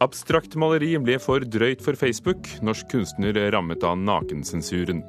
Abstrakt 0.00 0.54
maleri 0.56 0.94
ble 0.96 1.18
for 1.20 1.44
drøyt 1.44 1.82
for 1.84 1.98
Facebook. 1.98 2.46
Norsk 2.64 2.88
kunstner 2.88 3.36
rammet 3.52 3.84
av 3.84 3.98
nakensensuren. 4.00 5.02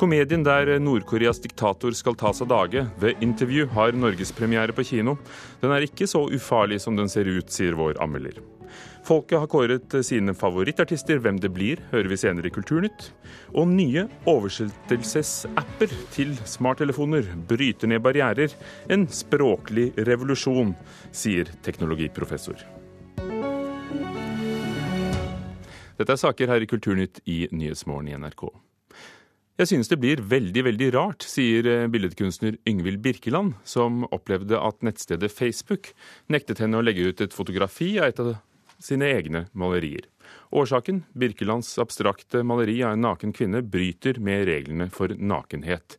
Komedien 0.00 0.44
der 0.44 0.70
Nord-Koreas 0.80 1.42
diktator 1.44 1.92
skal 1.96 2.16
tas 2.16 2.40
av 2.44 2.48
dage, 2.48 2.86
ved 3.00 3.20
intervju, 3.24 3.66
har 3.76 3.96
norgespremiere 3.96 4.72
på 4.76 4.84
kino. 4.88 5.18
Den 5.60 5.72
er 5.72 5.84
ikke 5.84 6.08
så 6.08 6.22
ufarlig 6.32 6.80
som 6.84 6.96
den 6.96 7.12
ser 7.12 7.28
ut, 7.28 7.52
sier 7.52 7.76
vår 7.76 8.00
anmelder. 8.04 8.40
Folket 9.06 9.38
har 9.38 9.50
kåret 9.52 9.96
sine 10.04 10.32
favorittartister. 10.36 11.20
Hvem 11.22 11.36
det 11.40 11.52
blir, 11.54 11.80
hører 11.92 12.08
vi 12.10 12.18
senere 12.20 12.48
i 12.48 12.54
Kulturnytt. 12.54 13.10
Og 13.52 13.68
nye 13.70 14.06
oversettelsesapper 14.28 15.92
til 16.16 16.32
smarttelefoner 16.48 17.28
bryter 17.48 17.92
ned 17.92 18.04
barrierer. 18.04 18.56
En 18.88 19.06
språklig 19.12 19.92
revolusjon, 20.08 20.74
sier 21.12 21.52
teknologiprofessor. 21.68 22.75
Dette 25.96 26.12
er 26.12 26.20
saker 26.20 26.50
her 26.52 26.60
i 26.60 26.68
Kulturnytt 26.68 27.22
i 27.24 27.46
Nyhetsmorgen 27.52 28.10
i 28.10 28.16
NRK. 28.20 28.50
Jeg 29.56 29.70
synes 29.70 29.88
det 29.88 29.96
blir 30.02 30.20
veldig, 30.20 30.66
veldig 30.66 30.90
rart, 30.92 31.24
sier 31.24 31.64
eh, 31.64 31.86
billedkunstner 31.88 32.58
Yngvild 32.68 33.00
Birkeland, 33.00 33.54
som 33.64 34.04
opplevde 34.12 34.60
at 34.60 34.84
nettstedet 34.84 35.32
Facebook 35.32 35.94
nektet 36.28 36.60
henne 36.60 36.76
å 36.76 36.84
legge 36.84 37.06
ut 37.08 37.22
et 37.24 37.32
fotografi 37.32 37.94
av 37.96 38.10
et 38.10 38.20
av 38.20 38.34
sine 38.76 39.08
egne 39.08 39.46
malerier. 39.56 40.04
Årsaken? 40.52 41.06
Birkelands 41.16 41.72
abstrakte 41.80 42.44
maleri 42.44 42.82
av 42.84 42.92
en 42.92 43.06
naken 43.06 43.32
kvinne 43.32 43.64
bryter 43.64 44.20
med 44.20 44.44
reglene 44.50 44.90
for 44.92 45.16
nakenhet. 45.16 45.96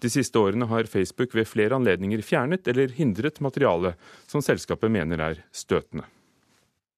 De 0.00 0.08
siste 0.08 0.40
årene 0.40 0.70
har 0.72 0.88
Facebook 0.88 1.36
ved 1.36 1.48
flere 1.48 1.76
anledninger 1.76 2.24
fjernet 2.24 2.72
eller 2.72 2.96
hindret 2.96 3.44
materiale 3.44 3.94
som 4.24 4.40
selskapet 4.44 4.92
mener 4.92 5.20
er 5.28 5.44
støtende. 5.52 6.08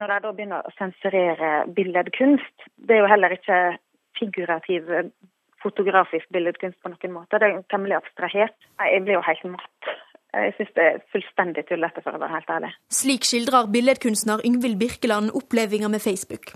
Når 0.01 0.13
de 0.13 0.17
da 0.25 0.33
begynner 0.37 0.67
å 0.67 0.75
sensurere 0.77 1.51
billedkunst, 1.77 2.67
det 2.77 2.97
er 2.97 3.01
jo 3.05 3.09
heller 3.09 3.33
ikke 3.37 3.61
figurativ 4.19 4.91
eh, 4.93 5.09
fotografisk 5.63 6.29
billedkunst 6.37 6.77
på 6.83 6.93
noen 6.93 7.15
måte. 7.15 7.41
Det 7.41 7.49
er 7.49 7.63
temmelig 7.73 7.97
abstrahert. 8.01 8.59
Jeg 8.77 9.05
blir 9.07 9.17
jo 9.17 9.25
helt 9.25 9.47
matt. 9.55 9.95
Jeg 10.37 10.53
syns 10.59 10.75
det 10.77 10.85
er 10.85 11.01
fullstendig 11.15 11.65
tullete, 11.71 12.03
for 12.05 12.13
å 12.13 12.21
være 12.21 12.35
helt 12.35 12.53
ærlig. 12.53 12.71
Slik 12.93 13.25
skildrer 13.25 13.71
billedkunstner 13.73 14.45
Yngvild 14.45 14.77
Birkeland 14.83 15.33
opplevelser 15.39 15.93
med 15.93 16.05
Facebook. 16.05 16.53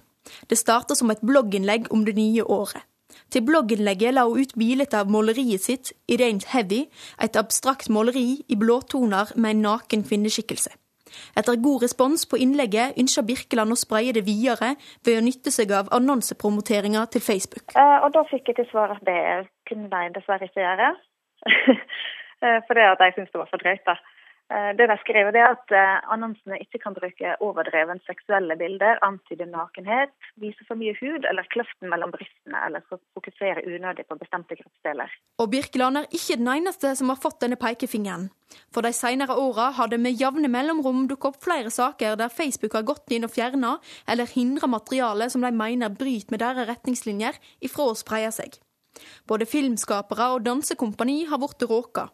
Det 0.51 0.59
starta 0.61 0.95
som 0.99 1.11
et 1.15 1.25
blogginnlegg 1.25 1.89
om 1.95 2.05
det 2.05 2.19
nye 2.19 2.45
året. 2.45 2.85
Til 3.33 3.47
blogginnlegget 3.47 4.15
la 4.15 4.27
hun 4.27 4.43
ut 4.43 4.53
bilde 4.59 4.87
av 4.99 5.09
måleriet 5.11 5.65
sitt, 5.65 5.95
i 6.11 6.19
rent 6.21 6.45
heavy, 6.53 6.85
et 7.23 7.41
abstrakt 7.41 7.89
måleri 7.89 8.43
i 8.49 8.59
blåtoner 8.59 9.33
med 9.37 9.57
en 9.57 9.65
naken 9.71 10.05
kvinneskikkelse. 10.07 10.75
Etter 11.39 11.59
god 11.63 11.85
respons 11.85 12.27
på 12.31 12.41
innlegget 12.41 12.99
ønsker 13.01 13.27
Birkeland 13.27 13.75
å 13.75 13.79
spraye 13.79 14.15
det 14.17 14.25
videre 14.29 14.75
ved 15.07 15.19
å 15.19 15.25
nytte 15.25 15.53
seg 15.55 15.73
av 15.77 15.91
annonsepromoteringer 15.97 17.11
til 17.15 17.25
Facebook. 17.25 17.75
Eh, 17.75 17.99
og 18.05 18.15
da 18.17 18.25
fikk 18.31 18.53
jeg 18.53 18.61
til 18.61 18.71
svar 18.71 18.97
at 18.97 19.05
det 19.07 19.21
kunne 19.71 19.91
de 19.93 20.15
dessverre 20.17 20.51
ikke 20.51 20.67
gjøre. 20.67 20.95
Eh, 22.41 22.63
fordi 22.65 22.81
at 22.81 23.03
jeg 23.05 23.13
syntes 23.13 23.33
det 23.35 23.37
var 23.37 23.49
for 23.53 23.61
drøyt. 23.61 23.83
da. 23.85 23.95
Eh, 24.51 24.71
det 24.79 24.87
de 24.91 24.97
skriver, 24.99 25.37
er 25.39 25.53
at 25.55 25.71
eh, 25.71 25.99
annonsene 26.11 26.59
ikke 26.59 26.81
kan 26.83 26.97
bruke 26.97 27.37
overdreven 27.47 28.01
seksuelle 28.03 28.57
bilder, 28.59 28.99
antyde 29.07 29.47
nakenhet, 29.47 30.11
vise 30.43 30.67
for 30.67 30.81
mye 30.81 30.97
hud 30.99 31.29
eller 31.31 31.47
kløften 31.55 31.87
mellom 31.93 32.11
brystene, 32.11 32.59
eller 32.67 32.83
fokusere 33.15 33.63
unødig 33.63 34.09
på 34.11 34.19
bestemte 34.19 34.59
kroppsdeler. 34.59 35.15
Og 35.39 35.53
Birkeland 35.55 36.03
er 36.03 36.11
ikke 36.11 36.41
den 36.43 36.51
eneste 36.57 36.97
som 36.99 37.15
har 37.15 37.23
fått 37.23 37.39
denne 37.45 37.61
pekefingeren. 37.63 38.27
For 38.75 38.83
de 38.83 38.91
senere 38.97 39.39
åra 39.39 39.71
har 39.79 39.93
det 39.93 40.03
med 40.03 40.19
jevne 40.19 40.51
mellomrom 40.51 41.07
dukket 41.07 41.31
opp 41.31 41.45
flere 41.47 41.71
saker 41.71 42.19
der 42.19 42.35
Facebook 42.35 42.75
har 42.75 42.89
gått 42.89 43.15
inn 43.15 43.29
og 43.29 43.31
fjerna 43.31 43.77
eller 44.11 44.27
hindra 44.35 44.67
materiale 44.67 45.31
som 45.31 45.47
de 45.47 45.55
mener 45.55 45.95
bryter 45.95 46.35
med 46.35 46.43
deres 46.43 46.67
retningslinjer, 46.75 47.39
ifra 47.63 47.93
å 47.93 47.99
spreie 47.99 48.35
seg. 48.35 48.59
Både 49.31 49.47
filmskapere 49.47 50.33
og 50.35 50.43
dansekompani 50.43 51.23
har 51.31 51.39
blitt 51.39 51.71
råka. 51.71 52.11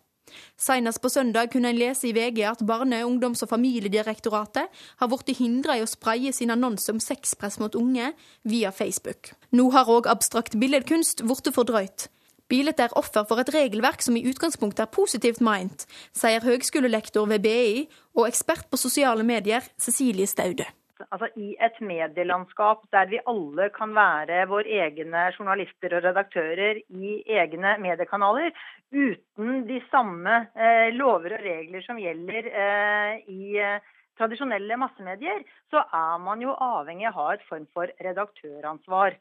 Senest 0.56 1.02
på 1.02 1.10
søndag 1.12 1.52
kunne 1.52 1.70
en 1.72 1.78
lese 1.78 2.08
i 2.08 2.14
VG 2.16 2.42
at 2.48 2.64
Barne-, 2.66 3.04
ungdoms- 3.06 3.42
og 3.44 3.50
familiedirektoratet 3.52 4.68
har 5.00 5.10
blitt 5.12 5.36
hindra 5.38 5.76
i 5.76 5.84
å 5.84 5.90
spreie 5.90 6.32
sin 6.32 6.52
annonse 6.54 6.90
om 6.92 7.00
sexpress 7.02 7.60
mot 7.62 7.74
unge 7.78 8.12
via 8.42 8.72
Facebook. 8.72 9.32
Nå 9.52 9.70
har 9.76 9.90
òg 9.90 10.08
abstrakt 10.10 10.58
billedkunst 10.60 11.24
blitt 11.26 11.52
fordrøyt. 11.54 12.08
Bildet 12.48 12.78
er 12.78 12.94
offer 12.94 13.26
for 13.26 13.42
et 13.42 13.50
regelverk 13.50 14.04
som 14.04 14.16
i 14.16 14.22
utgangspunktet 14.30 14.84
er 14.84 14.94
positivt 14.94 15.42
meint, 15.42 15.86
sier 16.14 16.44
høgskolelektor 16.46 17.26
ved 17.26 17.42
BI 17.42 17.86
og 18.14 18.28
ekspert 18.28 18.70
på 18.70 18.78
sosiale 18.78 19.26
medier 19.26 19.66
Cecilie 19.82 20.30
Staude 20.30 20.68
altså 21.10 21.28
i 21.40 21.54
et 21.62 21.80
medielandskap 21.84 22.84
der 22.94 23.08
vi 23.10 23.20
alle 23.32 23.68
kan 23.74 23.94
være 23.96 24.44
våre 24.50 24.78
egne 24.84 25.26
journalister 25.36 25.96
og 25.98 26.04
redaktører 26.08 26.80
i 26.80 27.16
egne 27.38 27.76
mediekanaler, 27.82 28.52
uten 28.92 29.66
de 29.68 29.80
samme 29.90 30.46
eh, 30.54 30.88
lover 30.94 31.36
og 31.38 31.44
regler 31.44 31.84
som 31.86 32.00
gjelder 32.00 32.50
eh, 32.52 33.24
i 33.32 33.58
eh, 33.62 33.92
tradisjonelle 34.16 34.78
massemedier, 34.80 35.42
så 35.70 35.82
er 35.84 36.20
man 36.22 36.40
jo 36.40 36.54
avhengig 36.54 37.08
av 37.10 37.16
å 37.16 37.26
ha 37.26 37.34
et 37.34 37.44
form 37.48 37.66
for 37.74 37.90
redaktøransvar. 38.02 39.18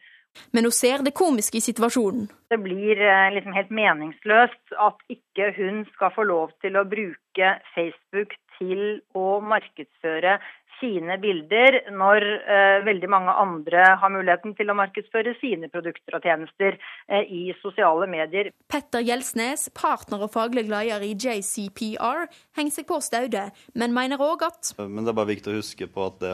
Men 0.51 0.67
hun 0.67 0.75
ser 0.75 1.03
det 1.03 1.15
komiske 1.15 1.59
i 1.59 1.63
situasjonen. 1.63 2.27
Det 2.51 2.59
blir 2.63 2.99
eh, 2.99 3.31
liksom 3.35 3.55
helt 3.55 3.71
meningsløst 3.75 4.75
at 4.87 5.03
ikke 5.11 5.51
hun 5.57 5.83
skal 5.93 6.11
få 6.15 6.25
lov 6.27 6.55
til 6.63 6.75
å 6.79 6.87
bruke 6.87 7.51
Facebook 7.75 8.35
til 8.57 9.01
å 9.15 9.39
markedsføre 9.43 10.37
sine 10.79 11.17
bilder, 11.21 11.79
når 11.93 12.25
eh, 12.25 12.77
veldig 12.85 13.09
mange 13.11 13.33
andre 13.41 13.85
har 14.01 14.11
muligheten 14.13 14.55
til 14.57 14.71
å 14.71 14.77
markedsføre 14.77 15.35
sine 15.41 15.69
produkter 15.71 16.17
og 16.17 16.25
tjenester 16.25 16.77
eh, 17.07 17.23
i 17.25 17.43
sosiale 17.61 18.07
medier. 18.11 18.51
Petter 18.71 19.03
Gjelsnes, 19.05 19.67
partner 19.75 20.25
og 20.25 20.33
faglig 20.33 20.65
leder 20.69 21.05
i 21.05 21.13
JCPR, 21.13 22.25
henger 22.57 22.75
seg 22.75 22.87
på 22.89 22.99
staudet, 23.03 23.47
men 23.77 23.95
mener 23.95 24.21
òg 24.21 24.45
at 24.47 24.73
Men 24.79 25.03
det 25.03 25.13
er 25.13 25.19
bare 25.19 25.31
viktig 25.33 25.53
å 25.53 25.59
huske 25.59 25.89
på 25.91 26.07
at, 26.09 26.19
det, 26.23 26.33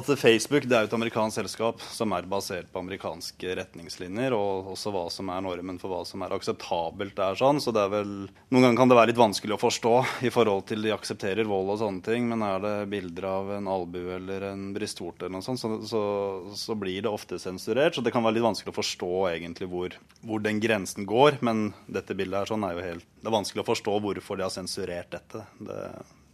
at 0.00 0.12
Facebook 0.20 0.68
det 0.70 0.78
er 0.78 0.88
et 0.88 0.96
amerikansk 0.96 1.40
selskap 1.40 1.82
som 1.84 2.14
er 2.16 2.28
basert 2.30 2.70
på 2.72 2.82
amerikanske 2.82 3.56
retningslinjer, 3.58 4.34
og 4.36 4.72
også 4.74 4.94
hva 4.94 5.06
som 5.12 5.30
er 5.32 5.44
normen 5.44 5.80
for 5.80 5.92
hva 5.92 6.02
som 6.08 6.22
er 6.26 6.34
akseptabelt 6.36 7.16
der. 7.18 7.38
sånn, 7.38 7.62
så 7.62 7.74
det 7.74 7.84
er 7.86 7.94
vel, 7.98 8.14
Noen 8.50 8.66
ganger 8.66 8.80
kan 8.80 8.90
det 8.90 8.98
være 8.98 9.12
litt 9.12 9.20
vanskelig 9.20 9.56
å 9.56 9.60
forstå 9.60 9.94
i 10.28 10.32
forhold 10.34 10.66
til 10.70 10.84
de 10.84 10.94
aksepterer 10.94 11.48
vold 11.48 11.74
og 11.74 11.80
sånne 11.82 12.04
ting, 12.06 12.28
men 12.30 12.44
er 12.46 12.62
det 12.64 12.74
bilder 12.92 13.28
av 13.30 13.52
en 13.56 13.70
albue 13.80 14.14
eller 14.16 14.46
en 14.50 14.68
brystvorte, 14.76 15.26
eller 15.26 15.38
noe 15.38 15.46
sånt, 15.46 15.60
så, 15.62 15.72
så, 15.88 16.02
så, 16.58 16.76
blir 16.78 17.04
det 17.06 17.12
ofte 17.12 17.40
sensurert. 17.42 17.96
Så 17.96 18.04
det 18.04 18.12
kan 18.14 18.24
være 18.26 18.38
litt 18.38 18.46
vanskelig 18.46 18.74
å 18.74 18.78
forstå 18.78 19.12
egentlig 19.32 19.70
hvor, 19.72 19.96
hvor 20.26 20.44
den 20.44 20.62
grensen 20.62 21.08
går. 21.08 21.40
Men 21.46 21.70
dette 21.90 22.16
bildet 22.16 22.42
her 22.42 22.52
sånn 22.52 22.66
er 22.68 22.76
jo 22.76 22.86
helt 22.86 23.08
Det 23.20 23.28
er 23.28 23.36
vanskelig 23.36 23.64
å 23.64 23.70
forstå 23.72 23.98
hvorfor 24.06 24.40
de 24.40 24.46
har 24.46 24.54
sensurert 24.54 25.12
dette. 25.12 25.44
Det, 25.58 25.80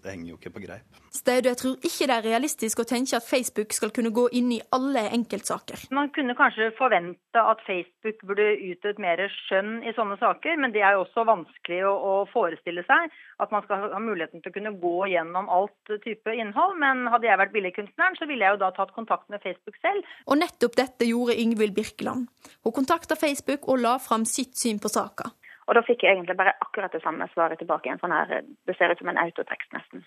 det 0.06 0.14
henger 0.14 0.32
jo 0.32 0.38
ikke 0.38 0.54
på 0.54 0.62
greip. 0.62 1.00
Staude 1.14 1.52
tror 1.58 1.76
ikke 1.86 2.06
det 2.08 2.16
er 2.16 2.26
realistisk 2.26 2.82
å 2.82 2.86
tenke 2.88 3.18
at 3.18 3.26
Facebook 3.26 3.74
skal 3.74 3.92
kunne 3.94 4.12
gå 4.14 4.26
inn 4.38 4.50
i 4.54 4.60
alle 4.76 5.06
enkeltsaker. 5.16 5.86
Man 5.96 6.10
kunne 6.14 6.36
kanskje 6.38 6.70
forvente 6.78 7.42
at 7.52 7.62
Facebook 7.66 8.22
burde 8.28 8.46
utøvd 8.62 9.00
mer 9.02 9.22
skjønn 9.32 9.80
i 9.86 9.94
sånne 9.96 10.18
saker, 10.20 10.58
men 10.62 10.74
det 10.74 10.84
er 10.84 10.96
jo 10.96 11.04
også 11.04 11.26
vanskelig 11.28 11.80
å, 11.88 11.94
å, 11.94 12.14
forestille 12.32 12.84
seg. 12.88 13.14
At 13.42 13.52
man 13.54 13.64
skal 13.66 13.88
ha 13.92 14.02
muligheten 14.02 14.42
til 14.42 14.52
å 14.52 14.56
kunne 14.56 14.74
gå 14.82 14.96
gjennom 15.12 15.50
alt 15.52 15.94
type 16.04 16.34
innhold. 16.34 16.76
Men 16.82 17.06
hadde 17.12 17.28
jeg 17.28 17.40
vært 17.42 17.56
billedkunstneren, 17.56 18.18
så 18.18 18.28
ville 18.30 18.46
jeg 18.46 18.56
jo 18.56 18.62
da 18.64 18.72
tatt 18.76 18.94
kontakt 18.96 19.28
med 19.32 19.42
Facebook 19.44 19.78
selv. 19.82 20.06
Og 20.30 20.40
nettopp 20.40 20.78
dette 20.78 21.08
gjorde 21.08 21.38
Yngvild 21.42 21.76
Birkeland. 21.76 22.30
Hun 22.64 22.76
kontakta 22.76 23.18
Facebook 23.18 23.68
og 23.68 23.82
la 23.82 23.96
fram 24.02 24.24
sitt 24.28 24.56
syn 24.58 24.80
på 24.82 24.92
saka. 24.92 25.32
Og 25.66 25.74
da 25.74 25.82
fikk 25.86 26.04
jeg 26.04 26.14
egentlig 26.14 26.36
bare 26.38 26.54
akkurat 26.62 26.92
det 26.94 27.02
samme 27.02 27.26
svaret 27.32 27.58
tilbake. 27.58 27.88
igjen. 27.88 27.98
sånn 27.98 28.14
her, 28.14 28.42
det 28.66 28.76
ser 28.76 28.92
ut 28.92 28.98
som 28.98 29.10
en 29.10 29.18
autotekst, 29.18 29.72
nesten. 29.74 30.04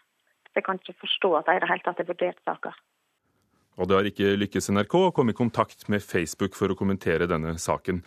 Jeg 0.56 0.64
kan 0.66 0.80
ikke 0.80 1.02
forstå 1.04 1.36
at 1.38 1.46
de 1.46 1.56
i 1.56 1.60
det 1.60 1.70
hele 1.70 1.86
tatt 1.86 2.02
har 2.02 2.08
vurdert 2.10 2.40
saker. 2.48 2.80
Og 3.80 3.88
det 3.88 3.96
har 3.96 4.08
ikke 4.10 4.36
lykkes 4.40 4.72
NRK 4.76 4.96
å 5.00 5.12
komme 5.16 5.32
i 5.32 5.38
kontakt 5.38 5.88
med 5.92 6.04
Facebook 6.04 6.56
for 6.58 6.72
å 6.72 6.78
kommentere 6.80 7.30
denne 7.32 7.56
saken. 7.60 8.02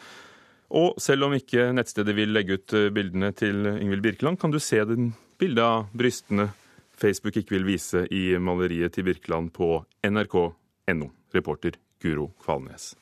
Og 0.73 0.97
selv 1.01 1.29
om 1.29 1.37
ikke 1.37 1.71
nettstedet 1.77 2.17
vil 2.17 2.33
legge 2.33 2.57
ut 2.57 2.75
eh, 2.77 2.91
bildene 2.93 3.33
til 3.37 3.69
Ingvild 3.75 4.05
Birkeland, 4.05 4.41
kan 4.41 4.53
du 4.53 4.61
se 4.61 4.81
den 4.89 5.13
bildet 5.41 5.65
av 5.65 5.89
brystene 5.97 6.51
Facebook 6.97 7.37
ikke 7.37 7.57
vil 7.59 7.69
vise 7.69 8.07
i 8.13 8.33
maleriet 8.41 8.97
til 8.97 9.09
Birkeland 9.09 9.53
på 9.57 9.75
nrk.no. 10.09 11.13
Reporter 11.33 11.79
Guro 12.03 12.33
Kvalnes. 12.45 12.93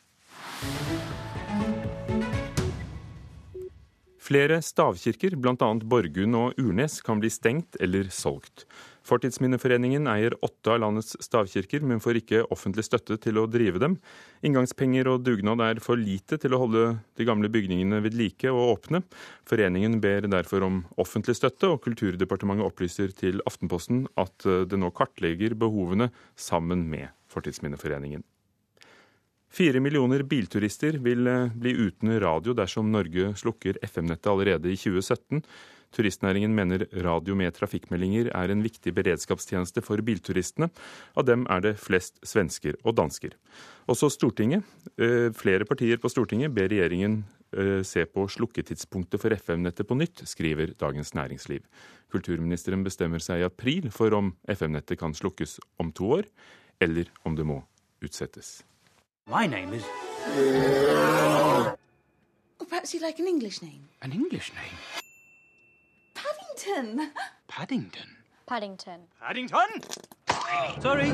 Flere 4.31 4.61
stavkirker, 4.63 5.35
bl.a. 5.43 5.69
Borgund 5.91 6.37
og 6.39 6.61
Urnes, 6.63 7.01
kan 7.03 7.19
bli 7.19 7.27
stengt 7.35 7.75
eller 7.83 8.13
solgt. 8.15 8.63
Fortidsminneforeningen 9.03 10.07
eier 10.07 10.37
åtte 10.47 10.71
av 10.71 10.79
landets 10.85 11.17
stavkirker, 11.27 11.83
men 11.83 11.99
får 12.05 12.21
ikke 12.21 12.45
offentlig 12.55 12.85
støtte 12.87 13.19
til 13.25 13.41
å 13.43 13.49
drive 13.51 13.83
dem. 13.83 13.99
Inngangspenger 14.47 15.11
og 15.11 15.25
dugnad 15.27 15.65
er 15.67 15.83
for 15.83 15.99
lite 15.99 16.39
til 16.39 16.55
å 16.55 16.63
holde 16.63 16.87
de 17.19 17.27
gamle 17.27 17.51
bygningene 17.51 17.99
ved 18.07 18.15
like 18.15 18.55
og 18.55 18.77
åpne. 18.77 19.03
Foreningen 19.51 19.99
ber 20.05 20.31
derfor 20.31 20.63
om 20.69 20.85
offentlig 20.95 21.35
støtte, 21.41 21.75
og 21.75 21.83
Kulturdepartementet 21.89 22.71
opplyser 22.71 23.11
til 23.11 23.43
Aftenposten 23.51 24.05
at 24.15 24.47
det 24.47 24.79
nå 24.79 24.95
kartlegger 24.95 25.59
behovene 25.59 26.13
sammen 26.39 26.87
med 26.93 27.11
Fortidsminneforeningen. 27.35 28.23
Fire 29.51 29.81
millioner 29.83 30.23
bilturister 30.23 31.01
vil 31.03 31.27
eh, 31.27 31.51
bli 31.59 31.73
uten 31.75 32.13
radio 32.23 32.55
dersom 32.55 32.93
Norge 32.93 33.33
slukker 33.39 33.81
FM-nettet 33.83 34.31
allerede 34.31 34.71
i 34.71 34.79
2017. 34.79 35.43
Turistnæringen 35.91 36.53
mener 36.55 36.85
radio 37.03 37.35
med 37.35 37.51
trafikkmeldinger 37.57 38.29
er 38.31 38.53
en 38.53 38.63
viktig 38.63 38.93
beredskapstjeneste 38.95 39.83
for 39.83 39.99
bilturistene. 40.07 40.69
Av 41.19 41.27
dem 41.27 41.49
er 41.51 41.65
det 41.65 41.75
flest 41.83 42.23
svensker 42.23 42.79
og 42.85 42.95
dansker. 43.01 43.35
Også 43.91 44.13
Stortinget, 44.15 44.63
eh, 45.03 45.35
flere 45.35 45.67
partier 45.67 45.99
på 45.99 46.13
Stortinget 46.15 46.55
ber 46.55 46.71
regjeringen 46.71 47.25
eh, 47.51 47.83
se 47.83 48.07
på 48.07 48.29
slukketidspunktet 48.31 49.19
for 49.19 49.35
FM-nettet 49.35 49.91
på 49.91 49.99
nytt, 49.99 50.23
skriver 50.31 50.79
Dagens 50.79 51.11
Næringsliv. 51.19 51.67
Kulturministeren 52.15 52.87
bestemmer 52.87 53.19
seg 53.19 53.43
i 53.43 53.51
april 53.51 53.91
for 53.91 54.15
om 54.15 54.37
FM-nettet 54.47 55.03
kan 55.03 55.11
slukkes 55.11 55.59
om 55.83 55.91
to 55.91 56.15
år, 56.23 56.31
eller 56.79 57.11
om 57.27 57.35
det 57.35 57.51
må 57.51 57.65
utsettes. 57.99 58.61
My 59.31 59.47
name 59.47 59.73
is. 59.75 59.85
Oh, 62.59 62.67
perhaps 62.69 62.93
you'd 62.93 63.03
like 63.03 63.21
an 63.21 63.29
English 63.29 63.63
name? 63.63 63.87
An 64.03 64.11
English 64.11 64.51
name? 64.59 64.77
Paddington. 66.15 67.13
Paddington. 67.47 68.09
Paddington. 68.49 69.01
Paddington? 69.21 69.71
Sorry. 70.83 71.13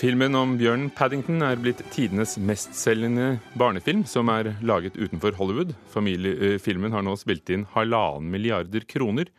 Filmen 0.00 0.34
om 0.34 0.56
bjørnen 0.58 0.90
Paddington 0.90 1.42
er 1.46 1.62
blitt 1.62 1.84
tidenes 1.94 2.34
mestselgende 2.38 3.38
barnefilm, 3.54 4.02
som 4.04 4.28
er 4.34 4.56
laget 4.58 4.98
utenfor 4.98 5.38
Hollywood. 5.38 5.76
Familie, 5.94 6.34
eh, 6.34 6.58
filmen 6.58 6.90
har 6.90 7.06
nå 7.06 7.14
spilt 7.14 7.46
inn 7.54 7.68
halvannen 7.76 8.26
milliarder 8.34 8.82
kroner. 8.90 9.30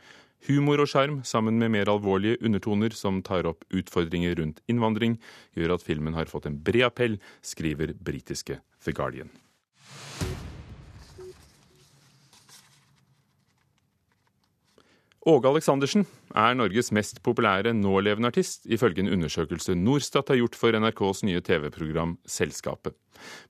Humor 0.48 0.80
og 0.80 0.88
sjarm 0.88 1.20
sammen 1.28 1.60
med 1.60 1.74
mer 1.74 1.92
alvorlige 1.92 2.40
undertoner 2.46 2.96
som 2.96 3.20
tar 3.26 3.50
opp 3.50 3.66
utfordringer 3.76 4.38
rundt 4.40 4.64
innvandring, 4.72 5.18
gjør 5.58 5.76
at 5.76 5.84
filmen 5.84 6.16
har 6.16 6.32
fått 6.32 6.48
en 6.48 6.62
bred 6.64 6.88
appell, 6.88 7.20
skriver 7.44 7.94
britiske 8.00 8.62
The 8.86 8.96
Guardian. 8.96 9.34
Åge 15.30 15.46
Aleksandersen 15.46 16.08
er 16.34 16.56
Norges 16.58 16.88
mest 16.96 17.20
populære 17.22 17.70
nålevende 17.78 18.31
artist, 18.31 18.64
ifølge 18.66 19.04
en 19.04 19.12
undersøkelse 19.14 19.76
Norstat 19.78 20.31
har 20.31 20.40
gjort 20.40 20.58
for 20.58 20.74
NRKs 20.74 21.22
nye 21.28 21.42
TV-program 21.46 22.16
Selskapet. 22.26 22.96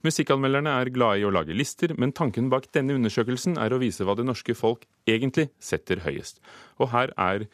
Musikkanmelderne 0.04 0.74
er 0.82 0.90
glade 0.92 1.22
i 1.22 1.24
å 1.24 1.32
lage 1.32 1.56
lister, 1.56 1.94
men 1.96 2.12
tanken 2.12 2.50
bak 2.52 2.68
denne 2.76 2.98
undersøkelsen 2.98 3.56
er 3.56 3.72
å 3.72 3.80
vise 3.80 4.04
hva 4.04 4.18
det 4.18 4.28
norske 4.28 4.56
folk 4.58 4.84
egentlig 5.08 5.48
setter 5.62 6.04
høyest. 6.04 6.42
Og 6.82 6.92
her 6.92 7.14
er 7.16 7.48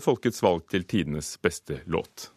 folkets 0.00 0.40
valg 0.46 0.64
til 0.72 0.88
tidenes 0.88 1.34
beste 1.44 1.82
låt. 1.84 2.30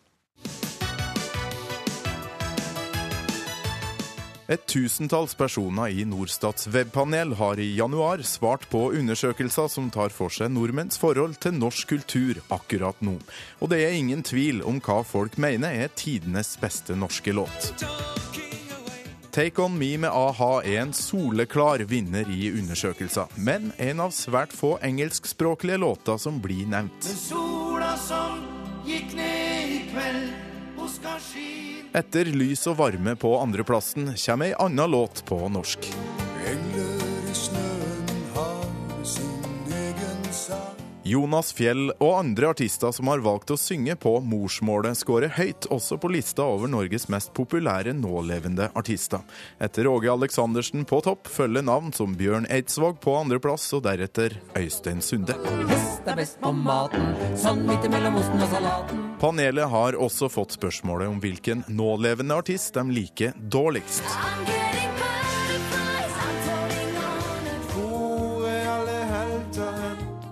Et 4.52 4.64
tusentalls 4.68 5.32
personer 5.40 5.94
i 5.96 6.04
Norstats 6.04 6.68
webpanel 6.68 7.38
har 7.40 7.60
i 7.60 7.70
januar 7.78 8.20
svart 8.28 8.66
på 8.68 8.90
undersøkelser 8.98 9.70
som 9.72 9.88
tar 9.96 10.12
for 10.12 10.34
seg 10.34 10.52
nordmenns 10.52 11.00
forhold 11.00 11.38
til 11.40 11.56
norsk 11.56 11.94
kultur 11.94 12.42
akkurat 12.52 13.00
nå. 13.00 13.14
Og 13.64 13.72
det 13.72 13.80
er 13.86 13.96
ingen 13.96 14.26
tvil 14.28 14.60
om 14.68 14.82
hva 14.84 14.98
folk 15.08 15.38
mener 15.40 15.72
er 15.86 15.94
tidenes 15.96 16.58
beste 16.60 16.98
norske 17.00 17.32
låt. 17.32 17.72
Take 19.32 19.64
On 19.64 19.72
Me 19.80 19.94
med 19.96 20.12
a-ha 20.12 20.52
er 20.66 20.82
en 20.82 20.92
soleklar 20.92 21.86
vinner 21.88 22.28
i 22.28 22.52
undersøkelser, 22.52 23.32
men 23.40 23.72
en 23.80 24.04
av 24.04 24.12
svært 24.12 24.52
få 24.52 24.74
engelskspråklige 24.84 25.80
låter 25.80 26.20
som 26.20 26.44
blir 26.44 26.68
nevnt. 26.68 27.08
Sola 27.08 27.96
som 27.96 28.44
gikk 28.84 29.16
ned 29.16 29.76
i 29.80 29.82
kveld, 29.96 30.32
hun 30.76 30.92
skal 30.92 31.24
skinne 31.24 31.61
Etter 31.92 32.30
Lys 32.32 32.62
og 32.72 32.78
varme 32.80 33.18
på 33.20 33.34
andreplassen 33.36 34.14
kommer 34.16 34.48
ei 34.48 34.56
anna 34.56 34.88
låt 34.88 35.26
på 35.28 35.42
norsk. 35.52 35.90
Jonas 41.12 41.50
Fjell 41.52 41.90
og 41.98 42.12
andre 42.14 42.52
artister 42.54 42.94
som 42.96 43.10
har 43.12 43.20
valgt 43.26 43.52
å 43.52 43.58
synge 43.60 43.98
på 44.00 44.14
morsmålet, 44.24 44.96
skårer 44.96 45.34
høyt 45.36 45.68
også 45.74 45.98
på 46.00 46.12
lista 46.14 46.46
over 46.48 46.72
Norges 46.72 47.10
mest 47.12 47.34
populære 47.36 47.92
nålevende 47.98 48.70
artister. 48.80 49.26
Etter 49.60 49.90
Åge 49.92 50.12
Aleksandersen 50.14 50.86
på 50.88 51.02
topp 51.04 51.28
følger 51.28 51.66
navn 51.68 51.92
som 51.96 52.16
Bjørn 52.16 52.48
Eidsvåg 52.48 53.02
på 53.04 53.18
andreplass, 53.20 53.68
og 53.76 53.84
deretter 53.90 54.38
Øystein 54.56 55.04
Sunde. 55.04 55.36
Hest 55.74 56.08
er 56.08 56.22
best 56.22 56.40
på 56.40 56.54
maten, 56.56 57.12
sånn 57.44 57.66
midt 57.68 57.90
imellom 57.90 58.22
osten 58.22 58.48
og 58.48 58.56
salaten. 58.56 59.06
Panelet 59.20 59.68
har 59.74 60.00
også 60.00 60.32
fått 60.32 60.56
spørsmålet 60.56 61.12
om 61.12 61.20
hvilken 61.22 61.68
nålevende 61.68 62.40
artist 62.40 62.78
de 62.80 62.88
liker 62.88 63.36
dårligst. 63.52 64.08
Hvor 64.08 64.62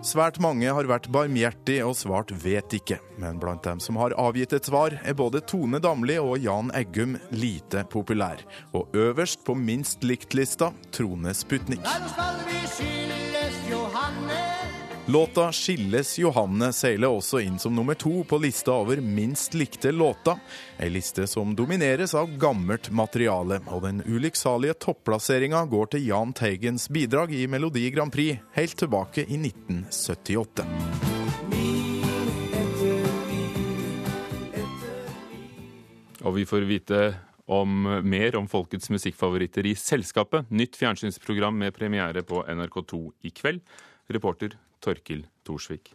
Svært 0.09 0.39
mange 0.41 0.71
har 0.73 0.87
vært 0.89 1.09
barmhjertige 1.13 1.85
og 1.85 1.93
svart 1.93 2.31
'vet 2.33 2.73
ikke', 2.73 2.97
men 3.21 3.37
blant 3.37 3.61
dem 3.63 3.79
som 3.79 3.95
har 4.01 4.15
avgitt 4.17 4.53
et 4.53 4.65
svar, 4.65 4.95
er 5.05 5.13
både 5.13 5.41
Tone 5.45 5.77
Damli 5.79 6.17
og 6.17 6.39
Jan 6.41 6.71
Eggum 6.73 7.19
lite 7.29 7.83
populær. 7.85 8.41
Og 8.73 8.89
øverst 8.93 9.45
på 9.45 9.53
minst 9.53 10.01
likt-lista 10.01 10.73
Trone 10.91 11.33
Sputnik. 11.33 11.83
Da 11.83 12.07
skal 12.09 12.41
vi 12.47 12.65
skilles, 12.73 13.69
Johanne? 13.69 14.58
Låta 15.11 15.51
'Skilles 15.51 16.19
Johanne' 16.19 16.71
seiler 16.71 17.09
også 17.09 17.39
inn 17.41 17.55
som 17.59 17.73
nummer 17.73 17.95
to 17.97 18.19
på 18.29 18.37
lista 18.37 18.75
over 18.77 18.99
minst 19.01 19.55
likte 19.57 19.89
låta. 19.91 20.35
Ei 20.77 20.89
liste 20.89 21.25
som 21.27 21.55
domineres 21.57 22.13
av 22.13 22.29
gammelt 22.37 22.91
materiale, 22.93 23.57
og 23.73 23.81
den 23.87 24.03
ulykksalige 24.05 24.75
topplasseringa 24.85 25.63
går 25.65 25.89
til 25.95 26.05
Jahn 26.11 26.35
Teigens 26.37 26.85
bidrag 26.93 27.33
i 27.33 27.47
Melodi 27.49 27.89
Grand 27.89 28.13
Prix 28.13 28.37
helt 28.53 28.77
tilbake 28.77 29.25
i 29.25 29.41
1978. 29.41 30.67
Og 36.21 36.37
vi 36.37 36.45
får 36.45 36.69
vite 36.69 37.03
om 37.49 37.81
mer 38.05 38.37
om 38.37 38.45
folkets 38.45 38.93
musikkfavoritter 38.93 39.65
i 39.65 39.73
Selskapet. 39.73 40.53
Nytt 40.53 40.77
fjernsynsprogram 40.77 41.57
med 41.57 41.73
premiere 41.73 42.21
på 42.21 42.45
NRK2 42.45 43.07
i 43.25 43.33
kveld. 43.33 43.65
Reporter 44.09 44.53
Torkil 44.83 45.25
Thorsvik. 45.47 45.93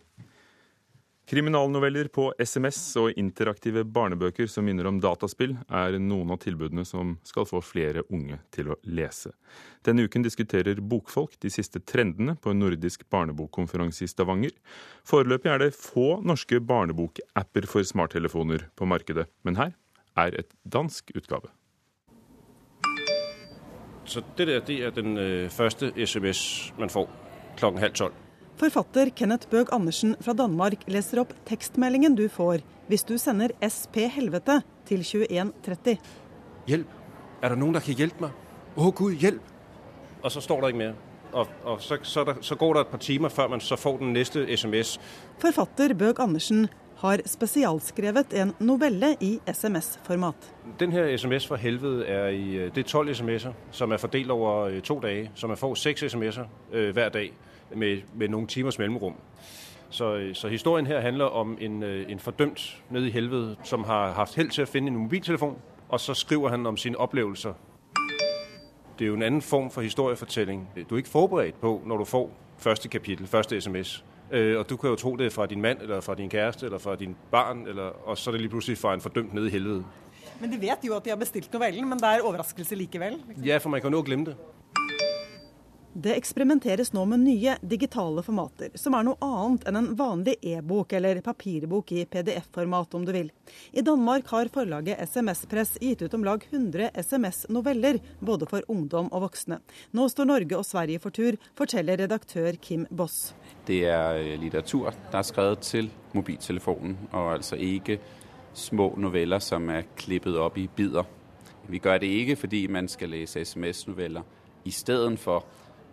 Kriminalnoveller 1.27 2.11
på 2.13 2.27
SMS 2.39 2.79
og 3.01 3.15
interaktive 3.17 3.81
barnebøker 3.89 4.45
som 4.51 4.67
minner 4.69 4.85
om 4.91 4.99
dataspill, 5.01 5.55
er 5.73 5.97
noen 5.97 6.35
av 6.35 6.43
tilbudene 6.43 6.85
som 6.85 7.15
skal 7.25 7.47
få 7.49 7.63
flere 7.65 8.03
unge 8.13 8.37
til 8.53 8.69
å 8.75 8.77
lese. 8.85 9.33
Denne 9.89 10.05
uken 10.05 10.27
diskuterer 10.27 10.83
bokfolk 10.85 11.39
de 11.41 11.49
siste 11.53 11.81
trendene 11.81 12.37
på 12.37 12.53
en 12.53 12.61
nordisk 12.61 13.07
barnebokkonferanse 13.09 14.05
i 14.05 14.11
Stavanger. 14.13 14.53
Foreløpig 15.09 15.49
er 15.49 15.65
det 15.65 15.71
få 15.79 16.21
norske 16.21 16.61
barnebokapper 16.61 17.71
for 17.73 17.89
smarttelefoner 17.89 18.69
på 18.77 18.89
markedet, 18.93 19.25
men 19.49 19.57
her 19.57 19.73
er 20.21 20.37
et 20.45 20.53
dansk 20.69 21.09
utgave. 21.17 21.49
Så 24.05 24.21
det 24.37 24.51
der, 24.51 24.61
det 24.61 24.77
er 24.85 24.93
den 24.93 25.17
øh, 25.17 25.49
første 25.49 25.89
SMS, 25.97 26.75
man 26.79 26.93
får 26.93 27.09
klokken 27.57 27.81
halv 27.81 27.97
tolv. 27.97 28.24
Forfatter 28.55 29.11
Kenneth 29.11 29.49
Bøg 29.51 29.73
Andersen 29.75 30.15
fra 30.23 30.33
Danmark 30.33 30.85
leser 30.87 31.25
opp 31.25 31.33
tekstmeldingen 31.49 32.15
du 32.15 32.29
får 32.31 32.63
hvis 32.87 33.03
du 33.03 33.17
sender 33.19 33.51
SP 33.67 34.05
Helvete 34.15 34.61
til 34.87 35.03
2130. 35.03 35.97
Hjelp! 36.69 36.93
Er 37.43 37.51
det 37.51 37.59
noen 37.59 37.75
der 37.75 37.83
kan 37.83 37.99
hjelpe 37.99 38.23
meg? 38.23 38.37
Å 38.79 38.93
gud, 38.95 39.17
hjelp! 39.19 39.43
Og 40.23 40.31
så 40.31 40.43
står 40.45 40.63
det 40.63 40.71
ikke 40.71 40.83
mer. 40.85 40.95
Og, 41.35 41.51
og 41.67 41.81
så, 41.83 41.99
så, 42.07 42.23
der, 42.25 42.39
så 42.47 42.55
går 42.55 42.77
det 42.77 42.85
et 42.85 42.93
par 42.93 43.03
timer 43.03 43.33
før 43.35 43.51
man 43.51 43.61
så 43.61 43.77
får 43.77 43.99
den 44.05 44.13
neste 44.15 44.45
SMS. 44.47 44.95
Forfatter 45.43 45.97
Bøg 45.99 46.21
Andersen 46.23 46.69
har 47.03 47.25
spesialskrevet 47.27 48.37
en 48.39 48.53
novelle 48.63 49.17
i 49.21 49.33
SMS-format. 49.51 50.47
Denne 50.81 51.09
SMS 51.19 51.49
for 51.51 51.59
helvete 51.59 52.07
er 52.07 52.29
i 52.29 52.55
øh, 52.55 52.71
det 52.75 52.85
er 52.85 52.89
12 52.89 53.15
SMS-er, 53.19 53.59
som 53.71 53.93
er 53.93 53.99
fordelt 53.99 54.31
over 54.31 54.71
øh, 54.71 54.79
to 54.83 55.01
dager. 55.03 55.35
Så 55.35 55.51
man 55.51 55.57
får 55.57 55.75
seks 55.75 56.07
SMS-er 56.07 56.47
øh, 56.73 56.93
hver 56.95 57.09
dag 57.09 57.35
med, 57.75 58.03
med 58.15 58.29
nogle 58.29 58.47
timers 58.47 58.79
mellemrum. 58.79 59.15
Så, 59.91 60.15
øh, 60.15 60.35
så 60.35 60.49
historien 60.49 60.87
her 60.87 61.01
handler 61.01 61.25
om 61.25 61.59
en, 61.61 61.83
øh, 61.83 62.13
en 62.13 62.19
fordømt 62.19 62.83
nede 62.91 63.09
i 63.09 63.11
helvede, 63.11 63.57
som 63.63 63.85
har 63.85 64.13
haft 64.13 64.35
held 64.35 64.51
til 64.51 64.63
at 64.63 64.69
finde 64.69 64.89
en 64.89 64.97
mobiltelefon, 64.97 65.59
og 65.89 66.01
så 66.01 66.15
skriver 66.15 66.49
han 66.49 66.67
om 66.67 66.77
sine 66.77 66.99
oplevelser. 66.99 67.53
Det 68.99 69.05
er 69.05 69.09
jo 69.09 69.15
en 69.15 69.23
anden 69.23 69.43
form 69.43 69.71
for 69.71 69.81
historiefortælling. 69.81 70.69
Du 70.91 70.95
er 70.95 70.97
ikke 70.97 71.09
forberedt 71.09 71.61
på, 71.61 71.83
når 71.87 71.97
du 71.97 72.05
får 72.05 72.31
første 72.59 72.89
kapitel, 72.89 73.27
første 73.27 73.61
sms. 73.61 74.05
Øh, 74.31 74.59
og 74.59 74.71
du 74.71 74.77
kan 74.77 74.91
jo 74.91 74.97
tro 74.97 75.17
det 75.17 75.33
fra 75.33 75.47
din 75.47 75.61
mand, 75.61 75.79
eller 75.81 76.01
fra 76.01 76.15
din 76.15 76.29
kæreste, 76.29 76.67
eller 76.67 76.79
fra 76.79 76.97
din 76.97 77.17
barn, 77.31 77.67
eller, 77.67 77.83
og 77.83 78.19
så 78.19 78.31
er 78.31 78.33
det 78.33 78.41
lige 78.41 78.51
pludselig 78.51 78.79
fra 78.79 78.95
en 78.95 79.01
fordømt 79.01 79.35
nede 79.35 79.47
i 79.47 79.51
helvede. 79.51 79.85
Men 80.41 80.53
de 80.53 80.61
vet 80.61 80.79
jo 80.87 80.97
at 80.97 81.05
de 81.05 81.11
har 81.11 81.17
bestilt 81.17 81.53
novellen, 81.53 81.89
men 81.89 81.99
det 81.99 82.05
er 82.05 82.21
overraskelse 82.23 82.75
likevel. 82.75 83.23
Ja, 83.45 83.57
for 83.57 83.69
man 83.69 83.81
kan 83.81 83.93
jo 83.93 84.03
glemme 84.07 84.25
det. 84.25 84.37
Det 85.97 86.11
eksperimenteres 86.11 86.89
nå 86.93 87.05
med 87.07 87.21
nye 87.23 87.53
digitale 87.63 88.23
formater, 88.27 88.73
som 88.75 88.97
er 88.99 89.05
noe 89.07 89.15
annet 89.23 89.69
enn 89.71 89.77
en 89.79 89.93
vanlig 89.95 90.33
e-bok 90.43 90.91
eller 90.99 91.21
papirbok 91.23 91.93
i 91.95 92.03
PDF-format, 92.11 92.97
om 92.99 93.05
du 93.07 93.13
vil. 93.15 93.31
I 93.71 93.85
Danmark 93.87 94.27
har 94.35 94.51
forlaget 94.51 94.99
SMS-press 95.07 95.77
gitt 95.79 96.03
ut 96.03 96.19
om 96.19 96.27
lag 96.27 96.43
100 96.51 96.91
SMS-noveller, 96.99 98.03
både 98.19 98.51
for 98.51 98.67
ungdom 98.67 99.13
og 99.15 99.29
voksne. 99.29 99.61
Nå 99.95 100.09
står 100.11 100.33
Norge 100.33 100.59
og 100.59 100.67
Sverige 100.67 100.99
for 100.99 101.15
tur, 101.15 101.39
forteller 101.55 102.03
redaktør 102.03 102.59
Kim 102.59 102.89
Boss. 102.91 103.31
Det 103.63 103.85
er 103.87 104.35
litteratur 104.43 104.91
der 104.91 105.23
er 105.23 105.31
skrevet 105.31 105.63
til 105.63 105.95
mobiltelefonen, 106.11 106.99
og 107.13 107.37
altså 107.39 107.55
ikke 107.55 108.01
små 108.51 108.97
noveller 108.99 109.39
som 109.39 109.71
er 109.71 109.87
klippet 109.95 110.43
opp 110.43 110.59
i 110.59 110.67
biter. 110.67 111.07
Vi 111.71 111.79
gjør 111.79 112.03
det 112.03 112.11
ikke 112.11 112.43
fordi 112.49 112.67
man 112.67 112.91
skal 112.91 113.15
lese 113.15 113.47
SMS-noveller 113.47 114.27
istedenfor 114.67 115.45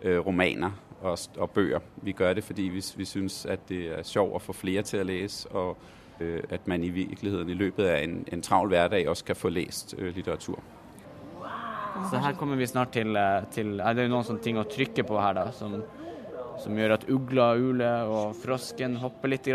romaner 0.02 0.70
og, 1.02 1.18
og, 1.36 1.50
bøger. 1.50 1.80
Vi 2.02 2.12
gjør 2.12 2.32
det 2.32 2.44
fordi 2.44 2.62
vi, 2.62 2.82
vi 2.96 3.04
syns 3.04 3.46
at 3.46 3.68
det 3.68 3.82
er 3.98 4.02
sjovt 4.06 4.36
å 4.36 4.42
få 4.42 4.54
flere 4.56 4.82
til 4.86 5.02
å 5.02 5.06
lese, 5.06 5.48
og 5.50 5.76
øh, 6.20 6.42
at 6.50 6.68
man 6.68 6.84
i 6.84 6.90
virkeligheten 6.90 7.50
i 7.50 7.58
løpet 7.58 7.86
av 7.86 7.96
en, 8.02 8.22
en 8.32 8.42
travel 8.42 8.72
hverdag 8.74 9.08
også 9.08 9.24
kan 9.24 9.36
få 9.36 9.48
lest 9.48 9.94
øh, 9.98 10.14
litteratur. 10.14 10.60
Så 12.10 12.18
her 12.18 12.32
kommer 12.38 12.56
vi 12.56 12.66
snart 12.66 12.92
til, 12.92 13.16
øh, 13.16 13.42
til 13.52 13.80
er 13.80 13.98
det 13.98 14.08
noen 14.10 14.24
sånne 14.24 14.42
ting 14.42 14.58
å 14.58 14.68
trykke 14.68 15.04
på 15.04 15.18
her, 15.20 15.36
da, 15.36 15.50
som 15.52 15.82
som 16.62 16.78
gjør 16.78 16.94
at 16.96 17.04
ugla 17.10 17.48
uler 17.58 18.10
og 18.10 18.36
frosken 18.38 18.96
hopper 19.02 19.32
litt. 19.32 19.48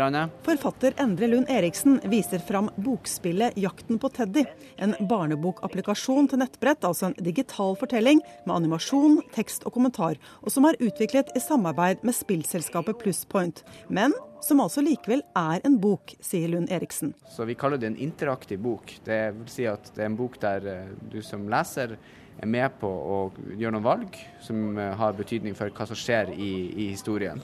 Forfatter 0.44 0.94
Endre 1.00 1.30
Lund 1.30 1.48
Eriksen 1.50 1.96
viser 2.12 2.42
fram 2.44 2.68
bokspillet 2.76 3.56
'Jakten 3.56 3.98
på 3.98 4.10
Teddy'. 4.12 4.46
En 4.76 4.94
barnebokapplikasjon 5.00 6.28
til 6.28 6.42
nettbrett, 6.42 6.84
altså 6.84 7.08
en 7.08 7.16
digital 7.24 7.76
fortelling 7.80 8.20
med 8.44 8.54
animasjon, 8.54 9.22
tekst 9.32 9.64
og 9.64 9.72
kommentar, 9.78 10.20
og 10.42 10.52
som 10.52 10.68
er 10.68 10.76
utviklet 10.80 11.32
i 11.34 11.40
samarbeid 11.40 12.04
med 12.04 12.14
spillselskapet 12.14 13.00
Plusspoint. 13.00 13.64
Men 13.88 14.12
som 14.44 14.60
altså 14.60 14.84
likevel 14.84 15.24
er 15.36 15.64
en 15.66 15.80
bok, 15.80 16.14
sier 16.20 16.48
Lund 16.52 16.70
Eriksen. 16.70 17.14
Så 17.30 17.44
Vi 17.44 17.54
kaller 17.54 17.78
det 17.78 17.86
en 17.86 17.96
interaktiv 17.96 18.60
bok. 18.60 18.92
Det 19.04 19.34
vil 19.34 19.48
si 19.50 19.66
at 19.66 19.90
det 19.94 20.04
er 20.04 20.12
en 20.12 20.20
bok 20.20 20.38
der 20.40 20.66
eh, 20.66 20.94
du 21.10 21.22
som 21.22 21.48
leser 21.48 21.96
er 22.38 22.50
med 22.50 22.74
på 22.80 22.88
å 22.88 23.18
gjøre 23.58 23.74
noen 23.74 23.86
valg 23.86 24.18
som 24.44 24.78
eh, 24.78 24.94
har 24.98 25.16
betydning 25.18 25.56
for 25.58 25.72
hva 25.74 25.86
som 25.90 25.98
skjer 25.98 26.32
i, 26.34 26.52
i 26.70 26.88
historien. 26.92 27.42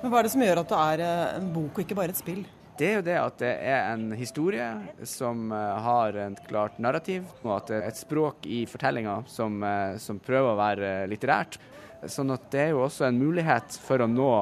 Men 0.00 0.12
Hva 0.12 0.20
er 0.20 0.28
det 0.28 0.32
som 0.34 0.44
gjør 0.44 0.62
at 0.62 0.72
det 0.72 0.80
er 0.86 1.04
eh, 1.06 1.26
en 1.40 1.50
bok 1.54 1.78
og 1.78 1.84
ikke 1.84 1.98
bare 1.98 2.14
et 2.14 2.20
spill? 2.20 2.44
Det 2.80 2.88
er 2.88 2.94
jo 2.96 3.04
det 3.04 3.16
at 3.20 3.42
det 3.42 3.50
er 3.68 3.90
en 3.90 4.06
historie 4.16 4.68
som 5.08 5.50
eh, 5.52 5.82
har 5.86 6.20
et 6.28 6.40
klart 6.48 6.78
narrativ, 6.80 7.26
og 7.42 7.56
at 7.58 7.72
det 7.72 7.80
er 7.80 7.90
et 7.90 8.00
språk 8.00 8.48
i 8.48 8.62
fortellinga 8.70 9.20
som, 9.28 9.60
som 10.00 10.22
prøver 10.22 10.52
å 10.52 10.60
være 10.60 10.94
litterært. 11.10 11.60
Sånn 12.08 12.32
at 12.32 12.48
det 12.52 12.66
er 12.68 12.72
jo 12.72 12.86
også 12.86 13.08
en 13.08 13.20
mulighet 13.20 13.76
for 13.84 14.00
å 14.00 14.08
nå 14.08 14.32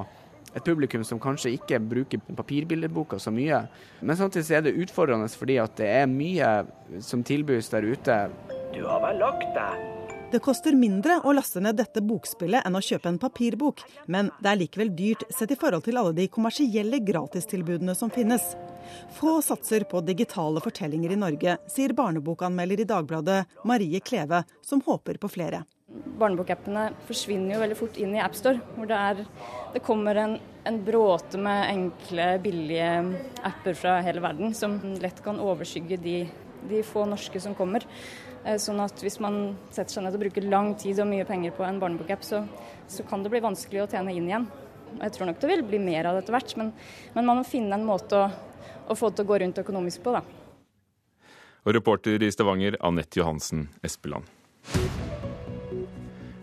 et 0.55 0.65
publikum 0.65 1.05
som 1.05 1.21
kanskje 1.21 1.53
ikke 1.57 1.81
bruker 1.83 2.23
papirbildeboka 2.37 3.19
så 3.21 3.33
mye. 3.35 3.63
Men 4.01 4.19
samtidig 4.19 4.57
er 4.57 4.65
det 4.65 4.77
utfordrende 4.81 5.29
fordi 5.31 5.59
at 5.63 5.75
det 5.79 5.89
er 6.01 6.11
mye 6.11 6.53
som 7.05 7.23
tilbys 7.27 7.69
der 7.75 7.87
ute 7.87 8.17
du 8.75 8.85
har 8.87 9.01
vel 9.05 9.23
lagt 9.23 9.49
deg? 9.57 9.87
Det 10.29 10.43
koster 10.45 10.75
mindre 10.77 11.15
å 11.25 11.33
laste 11.33 11.61
ned 11.65 11.79
dette 11.79 12.03
bokspillet 12.05 12.67
enn 12.69 12.77
å 12.77 12.83
kjøpe 12.85 13.09
en 13.09 13.21
papirbok, 13.21 13.81
men 14.13 14.29
det 14.45 14.51
er 14.51 14.59
likevel 14.61 14.91
dyrt 14.93 15.25
sett 15.33 15.55
i 15.55 15.57
forhold 15.57 15.87
til 15.87 15.97
alle 15.97 16.13
de 16.19 16.27
kommersielle 16.29 17.01
gratistilbudene 17.01 17.95
som 17.97 18.13
finnes. 18.13 18.45
Få 19.17 19.39
satser 19.45 19.87
på 19.89 20.03
digitale 20.05 20.61
fortellinger 20.61 21.15
i 21.15 21.21
Norge, 21.23 21.57
sier 21.73 21.97
barnebokanmelder 21.97 22.85
i 22.85 22.89
Dagbladet 22.93 23.39
Marie 23.65 24.03
Kleve, 24.05 24.43
som 24.61 24.85
håper 24.85 25.17
på 25.17 25.33
flere. 25.33 25.63
Barnebokappene 26.21 26.91
forsvinner 27.09 27.55
jo 27.55 27.65
veldig 27.65 27.81
fort 27.81 27.97
inn 27.97 28.13
i 28.13 28.21
AppStore, 28.21 28.61
hvor 28.77 28.89
det, 28.91 29.01
er, 29.01 29.25
det 29.73 29.85
kommer 29.87 30.21
en, 30.21 30.37
en, 30.69 30.81
bråte 30.85 31.41
med 31.41 31.65
enkle, 31.71 32.35
billige 32.45 32.93
apper 33.49 33.81
fra 33.81 33.97
hele 34.05 34.21
verden 34.21 34.53
som 34.53 34.77
lett 35.01 35.25
kan 35.25 35.41
overskygge 35.41 35.97
de, 36.05 36.19
de 36.69 36.85
få 36.85 37.09
norske 37.09 37.41
som 37.41 37.57
kommer. 37.57 37.89
Eh, 38.49 38.57
sånn 38.57 38.81
at 38.81 39.03
hvis 39.05 39.19
man 39.21 39.59
setter 39.69 39.99
seg 39.99 40.07
ned 40.07 40.17
og 40.17 40.23
bruker 40.23 40.47
lang 40.49 40.73
tid 40.81 41.03
og 41.03 41.11
mye 41.11 41.27
penger 41.29 41.53
på 41.57 41.67
en 41.67 41.81
barnebokapp, 41.83 42.25
så, 42.25 42.43
så 42.89 43.05
kan 43.09 43.25
det 43.25 43.33
bli 43.35 43.45
vanskelig 43.45 43.85
å 43.85 43.91
tjene 43.91 44.15
inn 44.15 44.29
igjen. 44.31 44.49
Jeg 45.03 45.15
tror 45.15 45.29
nok 45.29 45.43
det 45.43 45.51
vil 45.51 45.65
bli 45.69 45.81
mer 45.83 46.09
av 46.09 46.17
det 46.17 46.25
etter 46.25 46.39
hvert, 46.39 46.55
men, 46.57 46.73
men, 47.13 47.27
man 47.27 47.43
må 47.43 47.45
finne 47.45 47.77
en 47.77 47.85
måte 47.85 48.17
å, 48.17 48.31
å, 48.89 48.97
få 48.97 49.11
det 49.11 49.21
til 49.21 49.29
å 49.29 49.31
gå 49.35 49.41
rundt 49.43 49.61
økonomisk 49.61 50.05
på, 50.07 50.17
da. 50.17 50.25
Og 51.69 51.77
reporter 51.77 52.23
i 52.25 52.33
Stavanger, 52.33 52.79
Anette 52.81 53.21
Johansen 53.21 53.67
Espeland. 53.85 54.25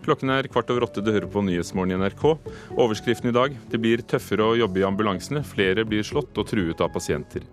Klokken 0.05 0.29
er 0.29 0.45
kvart 0.53 0.69
over 0.69 0.85
åtte, 0.85 1.01
du 1.01 1.09
hører 1.09 1.31
på 1.33 1.41
Nyhetsmorgen 1.41 1.95
i 1.95 2.03
NRK. 2.03 2.27
Overskriften 2.77 3.31
i 3.31 3.33
dag 3.33 3.57
det 3.71 3.81
blir 3.81 4.05
tøffere 4.05 4.51
å 4.51 4.57
jobbe 4.59 4.83
i 4.83 4.85
ambulansene. 4.85 5.41
Flere 5.41 5.88
blir 5.89 6.05
slått 6.05 6.38
og 6.38 6.51
truet 6.51 6.85
av 6.85 6.93
pasienter. 6.93 7.47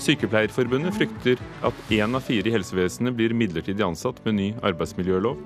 Sykepleierforbundet 0.00 0.94
frykter 0.96 1.40
at 1.66 1.90
én 1.92 2.16
av 2.16 2.24
fire 2.24 2.48
i 2.48 2.54
helsevesenet 2.54 3.16
blir 3.16 3.34
midlertidig 3.36 3.84
ansatt 3.84 4.22
med 4.24 4.38
ny 4.38 4.48
arbeidsmiljølov. 4.64 5.40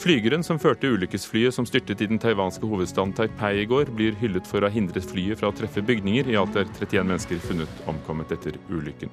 Flygeren 0.00 0.44
som 0.44 0.58
førte 0.60 0.90
ulykkesflyet 0.92 1.54
som 1.56 1.66
styrtet 1.68 2.02
i 2.04 2.08
den 2.10 2.20
taiwanske 2.20 2.68
hovedstaden 2.68 3.14
Taipei 3.16 3.62
i 3.62 3.68
går, 3.68 3.92
blir 3.96 4.16
hyllet 4.20 4.48
for 4.48 4.60
å 4.60 4.68
ha 4.68 4.72
hindret 4.72 5.08
flyet 5.08 5.40
fra 5.40 5.48
å 5.48 5.56
treffe 5.56 5.84
bygninger. 5.84 6.28
I 6.28 6.36
alt 6.40 6.58
er 6.60 6.68
31 6.68 7.08
mennesker 7.08 7.40
funnet 7.44 7.86
omkommet 7.88 8.34
etter 8.36 8.58
ulykken. 8.68 9.12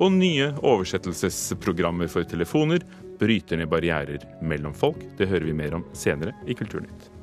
Og 0.00 0.12
nye 0.12 0.52
oversettelsesprogrammer 0.60 2.08
for 2.12 2.28
telefoner 2.28 2.84
bryter 3.20 3.60
ned 3.60 3.72
barrierer 3.72 4.24
mellom 4.44 4.76
folk. 4.76 5.04
Det 5.16 5.28
hører 5.28 5.50
vi 5.50 5.56
mer 5.56 5.80
om 5.80 5.84
senere 5.96 6.36
i 6.48 6.56
Kulturnytt. 6.56 7.15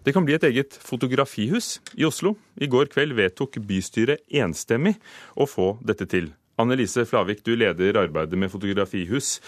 Det 0.00 0.14
kan 0.16 0.24
bli 0.24 0.32
et 0.36 0.44
eget 0.48 0.76
fotografihus 0.80 1.74
i 2.00 2.06
Oslo. 2.08 2.34
I 2.56 2.68
går 2.70 2.88
kveld 2.92 3.12
vedtok 3.18 3.58
bystyret 3.68 4.22
enstemmig 4.32 4.94
å 5.36 5.44
få 5.48 5.74
dette 5.84 6.08
til. 6.08 6.30
Annelise 6.60 7.04
Flavik, 7.08 7.42
du 7.44 7.52
leder 7.56 7.98
arbeidet 8.00 8.38
med 8.38 8.52
fotografihus. 8.52 9.38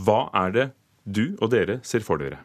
Hva 0.00 0.28
er 0.46 0.54
det 0.54 0.66
du 1.04 1.36
og 1.40 1.52
dere 1.52 1.80
ser 1.84 2.04
for 2.06 2.20
dere? 2.20 2.40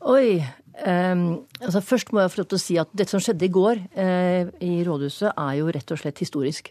Oi. 0.00 0.40
Um, 0.80 1.42
altså 1.60 1.82
først 1.84 2.12
må 2.14 2.22
jeg 2.22 2.32
få 2.32 2.40
lov 2.40 2.46
til 2.48 2.56
å 2.56 2.62
si 2.62 2.76
at 2.80 2.92
dette 2.96 3.12
som 3.12 3.20
skjedde 3.20 3.44
i 3.44 3.52
går 3.52 3.82
uh, 3.98 4.48
i 4.64 4.78
rådhuset, 4.86 5.34
er 5.34 5.58
jo 5.58 5.68
rett 5.76 5.92
og 5.92 6.00
slett 6.00 6.22
historisk. 6.24 6.70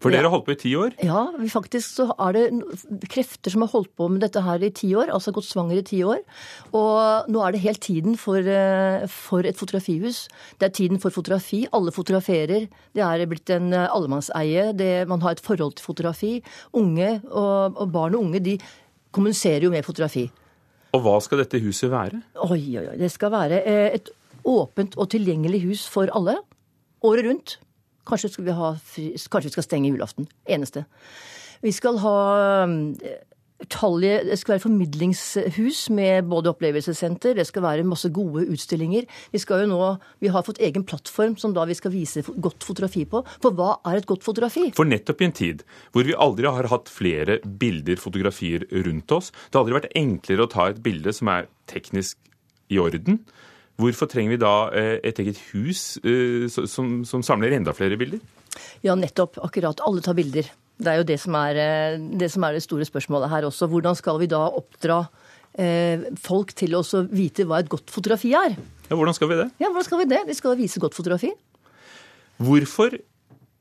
For 0.00 0.12
dere 0.12 0.24
har 0.24 0.32
holdt 0.32 0.46
på 0.46 0.54
i 0.54 0.60
ti 0.60 0.70
år? 0.80 0.94
Ja, 1.04 1.26
faktisk 1.52 1.92
så 1.98 2.06
er 2.16 2.36
det 2.36 2.44
krefter 3.12 3.52
som 3.52 3.64
har 3.66 3.72
holdt 3.74 3.90
på 4.00 4.08
med 4.08 4.22
dette 4.24 4.40
her 4.40 4.62
i 4.64 4.72
ti 4.72 4.94
år. 4.96 5.12
Altså 5.12 5.34
gått 5.36 5.48
svanger 5.48 5.80
i 5.80 5.84
ti 5.84 6.00
år. 6.06 6.22
Og 6.72 7.28
nå 7.28 7.42
er 7.44 7.52
det 7.52 7.62
helt 7.66 7.82
tiden 7.84 8.16
for, 8.16 8.40
eh, 8.40 9.04
for 9.12 9.44
et 9.44 9.60
fotografihus. 9.60 10.28
Det 10.58 10.70
er 10.70 10.76
tiden 10.76 10.98
for 11.02 11.12
fotografi. 11.12 11.66
Alle 11.76 11.92
fotograferer. 11.92 12.68
Det 12.96 13.04
er 13.04 13.26
blitt 13.26 13.50
en 13.50 13.72
allemannseie. 13.72 14.30
allemannseie. 14.30 15.06
Man 15.06 15.20
har 15.20 15.32
et 15.32 15.40
forhold 15.40 15.76
til 15.76 15.84
fotografi. 15.84 16.42
Unge 16.72 17.20
og, 17.30 17.76
og 17.76 17.92
barn 17.92 18.14
og 18.14 18.24
unge 18.24 18.40
de 18.40 18.58
kommuniserer 19.12 19.62
jo 19.62 19.70
med 19.70 19.84
fotografi. 19.84 20.30
Og 20.94 21.02
hva 21.04 21.20
skal 21.22 21.38
dette 21.44 21.60
huset 21.62 21.90
være? 21.90 22.22
Oi, 22.48 22.78
oi, 22.78 22.86
oi. 22.92 22.96
Det 22.98 23.10
skal 23.12 23.30
være 23.30 23.62
eh, 23.62 23.94
et 23.94 24.10
åpent 24.44 24.96
og 24.96 25.10
tilgjengelig 25.12 25.62
hus 25.68 25.88
for 25.90 26.10
alle. 26.16 26.38
Året 27.06 27.26
rundt. 27.28 27.58
Kanskje 28.10 28.32
skal 28.34 28.48
vi, 28.48 28.54
ha, 28.58 28.74
kanskje 28.76 29.48
vi 29.48 29.56
skal 29.56 29.66
stenge 29.66 29.92
julaften. 29.92 30.28
Eneste. 30.50 30.84
Vi 31.62 31.72
skal 31.76 32.00
ha 32.02 32.16
Utallige, 33.60 34.22
det 34.24 34.38
skal 34.40 34.54
være 34.54 34.62
formidlingshus 34.62 35.80
med 35.92 36.28
både 36.30 36.48
opplevelsessenter, 36.54 37.34
det 37.36 37.44
skal 37.44 37.64
være 37.66 37.84
masse 37.84 38.08
gode 38.08 38.46
utstillinger. 38.48 39.04
Vi 39.34 39.40
skal 39.42 39.66
jo 39.66 39.74
nå, 39.74 39.88
vi 40.24 40.30
har 40.32 40.46
fått 40.46 40.62
egen 40.64 40.86
plattform 40.88 41.34
som 41.36 41.52
da 41.52 41.66
vi 41.68 41.76
skal 41.76 41.92
vise 41.92 42.24
godt 42.40 42.64
fotografi 42.64 43.04
på. 43.04 43.20
For 43.44 43.52
hva 43.56 43.74
er 43.90 44.00
et 44.00 44.08
godt 44.08 44.24
fotografi? 44.24 44.70
For 44.76 44.88
nettopp 44.88 45.20
i 45.20 45.28
en 45.28 45.36
tid 45.36 45.66
hvor 45.92 46.08
vi 46.08 46.16
aldri 46.16 46.48
har 46.48 46.70
hatt 46.72 46.88
flere 46.88 47.36
bilder, 47.44 48.00
fotografier 48.00 48.64
rundt 48.88 49.12
oss, 49.12 49.28
det 49.28 49.58
har 49.58 49.66
aldri 49.66 49.76
vært 49.82 49.92
enklere 50.06 50.48
å 50.48 50.52
ta 50.56 50.70
et 50.70 50.80
bilde 50.80 51.12
som 51.20 51.28
er 51.28 51.52
teknisk 51.68 52.16
i 52.72 52.80
orden. 52.80 53.20
Hvorfor 53.80 54.10
trenger 54.10 54.34
vi 54.34 54.40
da 54.40 54.54
eh, 54.76 54.96
et 55.06 55.20
eget 55.22 55.38
hus 55.50 55.98
eh, 56.04 56.46
som, 56.50 57.00
som 57.08 57.24
samler 57.24 57.54
enda 57.56 57.74
flere 57.76 57.98
bilder? 58.00 58.20
Ja, 58.84 58.96
nettopp. 58.98 59.38
Akkurat. 59.44 59.80
Alle 59.86 60.04
tar 60.04 60.16
bilder. 60.18 60.48
Det 60.80 60.92
er 60.92 61.00
jo 61.00 61.06
det 61.08 61.18
som 61.22 61.36
er, 61.38 61.60
eh, 61.60 61.98
det 62.20 62.30
som 62.32 62.44
er 62.44 62.56
det, 62.56 62.64
store 62.64 62.88
spørsmålet 62.88 63.32
her 63.32 63.48
også. 63.48 63.68
Hvordan 63.70 63.96
skal 63.98 64.20
vi 64.22 64.30
da 64.30 64.46
oppdra 64.48 65.04
folk 66.22 66.52
til 66.54 66.76
å 66.78 66.80
vite 67.10 67.42
hva 67.42 67.58
et 67.58 67.68
godt 67.68 67.90
fotografi 67.90 68.30
er? 68.38 68.52
Ja, 68.86 68.94
Hvordan 68.94 69.16
skal 69.16 69.28
vi 69.32 69.38
det? 69.40 69.48
Ja, 69.58 69.66
hvordan 69.66 69.84
skal 69.84 69.98
Vi 69.98 70.04
det? 70.12 70.20
Vi 70.28 70.36
skal 70.38 70.54
vise 70.56 70.80
godt 70.80 70.94
fotografi. 70.94 71.32
Hvorfor 72.38 72.94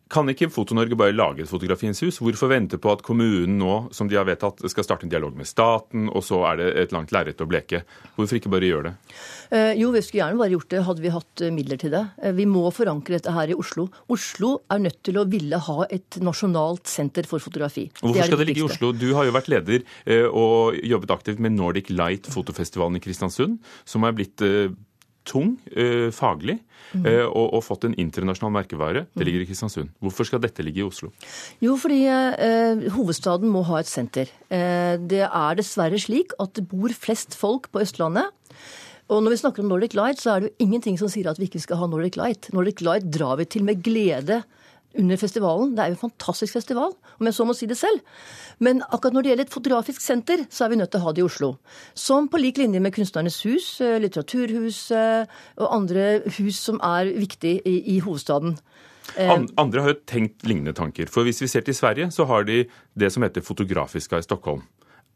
Kan 0.09 0.25
ikke 0.31 0.47
Foto-Norge 0.49 0.97
bare 0.97 1.13
lage 1.13 1.43
et 1.43 1.49
Fotografiens 1.51 1.99
hus? 2.01 2.17
Hvorfor 2.17 2.49
vente 2.49 2.79
på 2.81 2.89
at 2.89 3.03
kommunen 3.05 3.59
nå, 3.61 3.73
som 3.93 4.07
de 4.09 4.17
har 4.17 4.25
vedtatt, 4.25 4.63
skal 4.71 4.85
starte 4.87 5.05
en 5.05 5.11
dialog 5.11 5.35
med 5.37 5.45
staten, 5.45 6.07
og 6.09 6.23
så 6.25 6.39
er 6.49 6.57
det 6.57 6.69
et 6.81 6.95
langt 6.95 7.13
lerret 7.13 7.43
å 7.43 7.47
bleke? 7.49 7.83
Hvorfor 8.15 8.39
ikke 8.39 8.49
bare 8.49 8.71
gjøre 8.71 8.87
det? 8.87 9.19
Eh, 9.53 9.73
jo, 9.77 9.91
vi 9.93 10.01
skulle 10.01 10.23
gjerne 10.23 10.41
bare 10.41 10.55
gjort 10.55 10.73
det, 10.73 10.81
hadde 10.87 11.05
vi 11.05 11.13
hatt 11.13 11.45
eh, 11.45 11.53
midler 11.53 11.81
til 11.83 11.93
det. 11.93 12.03
Eh, 12.25 12.33
vi 12.39 12.49
må 12.49 12.65
forankre 12.73 13.19
dette 13.19 13.35
her 13.37 13.53
i 13.53 13.59
Oslo. 13.61 13.85
Oslo 14.09 14.55
er 14.73 14.81
nødt 14.87 14.97
til 15.05 15.21
å 15.21 15.27
ville 15.29 15.61
ha 15.69 15.77
et 15.93 16.17
nasjonalt 16.25 16.89
senter 16.89 17.29
for 17.29 17.45
fotografi. 17.45 17.85
Hvorfor 18.01 18.17
det 18.17 18.29
skal 18.31 18.41
det 18.41 18.49
ligge 18.49 18.65
i 18.65 18.67
Oslo? 18.67 18.91
Du 18.97 19.11
har 19.13 19.29
jo 19.29 19.37
vært 19.37 19.53
leder 19.53 19.85
og 20.33 20.73
jobbet 20.89 21.13
aktivt 21.13 21.41
med 21.43 21.53
Nordic 21.53 21.93
Light 21.93 22.25
fotofestivalen 22.33 22.97
i 22.97 23.03
Kristiansund, 23.03 23.59
som 23.85 24.09
er 24.09 24.17
blitt 24.17 24.41
tung 25.29 25.55
eh, 25.75 26.09
faglig 26.15 26.59
Mm. 26.89 27.03
eh, 27.05 27.25
og, 27.27 27.51
og 27.53 27.61
fått 27.61 27.83
en 27.85 27.93
internasjonal 28.01 28.49
merkevare. 28.55 29.03
Det 29.13 29.25
ligger 29.27 29.43
i 29.43 29.45
Kristiansund. 29.45 29.91
Hvorfor 30.01 30.25
skal 30.25 30.41
dette 30.41 30.63
ligge 30.65 30.81
i 30.81 30.85
Oslo? 30.87 31.11
Jo, 31.61 31.75
fordi 31.77 31.99
eh, 32.09 32.87
hovedstaden 32.95 33.51
må 33.53 33.61
ha 33.67 33.81
et 33.83 33.89
senter. 33.89 34.31
Eh, 34.49 34.95
det 34.97 35.21
er 35.27 35.59
dessverre 35.59 35.99
slik 36.01 36.33
at 36.41 36.55
det 36.57 36.65
bor 36.71 36.89
flest 36.97 37.37
folk 37.37 37.69
på 37.69 37.83
Østlandet. 37.83 38.33
Og 39.09 39.21
når 39.21 39.35
vi 39.35 39.41
snakker 39.43 39.61
om 39.61 39.69
Nordic 39.69 39.93
Light, 39.97 40.21
så 40.21 40.33
er 40.33 40.41
det 40.41 40.49
jo 40.49 40.65
ingenting 40.65 40.97
som 41.01 41.09
sier 41.13 41.29
at 41.29 41.37
vi 41.41 41.45
ikke 41.49 41.61
skal 41.61 41.77
ha 41.81 41.89
Nordic 41.89 42.17
Light. 42.17 42.49
Nordic 42.57 42.81
Light 42.85 43.05
drar 43.13 43.37
vi 43.37 43.45
til 43.53 43.65
med 43.69 43.85
glede 43.85 44.41
under 44.97 45.17
festivalen. 45.21 45.75
Det 45.75 45.83
er 45.83 45.91
jo 45.91 45.97
en 45.97 46.09
fantastisk 46.09 46.53
festival, 46.57 46.95
om 47.19 47.29
jeg 47.29 47.35
så 47.37 47.45
må 47.45 47.53
si 47.57 47.67
det 47.69 47.77
selv. 47.77 47.99
Men 48.59 48.81
akkurat 48.89 49.13
når 49.13 49.23
det 49.25 49.31
gjelder 49.31 49.45
et 49.47 49.53
fotografisk 49.53 50.01
senter, 50.01 50.45
så 50.49 50.65
er 50.65 50.73
vi 50.73 50.79
nødt 50.81 50.91
til 50.91 50.99
å 51.01 51.05
ha 51.05 51.13
det 51.13 51.21
i 51.21 51.27
Oslo. 51.27 51.51
Som 51.93 52.27
på 52.31 52.41
lik 52.41 52.57
linje 52.57 52.81
med 52.81 52.95
Kunstnernes 52.95 53.37
hus, 53.45 53.69
eh, 53.81 53.99
Litteraturhuset 54.01 55.29
og 55.59 55.69
andre 55.75 56.21
hus 56.39 56.59
som 56.59 56.81
er 56.81 57.13
viktige 57.13 57.61
i, 57.65 57.77
i 57.95 57.99
hovedstaden. 58.03 58.57
Eh, 59.17 59.45
andre 59.57 59.81
har 59.85 59.93
jo 59.93 60.01
tenkt 60.09 60.45
lignende 60.45 60.73
tanker. 60.77 61.09
For 61.09 61.25
hvis 61.25 61.41
vi 61.41 61.47
ser 61.51 61.65
til 61.65 61.77
Sverige, 61.77 62.11
så 62.13 62.25
har 62.29 62.43
de 62.49 62.63
det 62.97 63.13
som 63.13 63.23
heter 63.25 63.45
Fotografiska 63.45 64.19
i 64.19 64.25
Stockholm. 64.25 64.65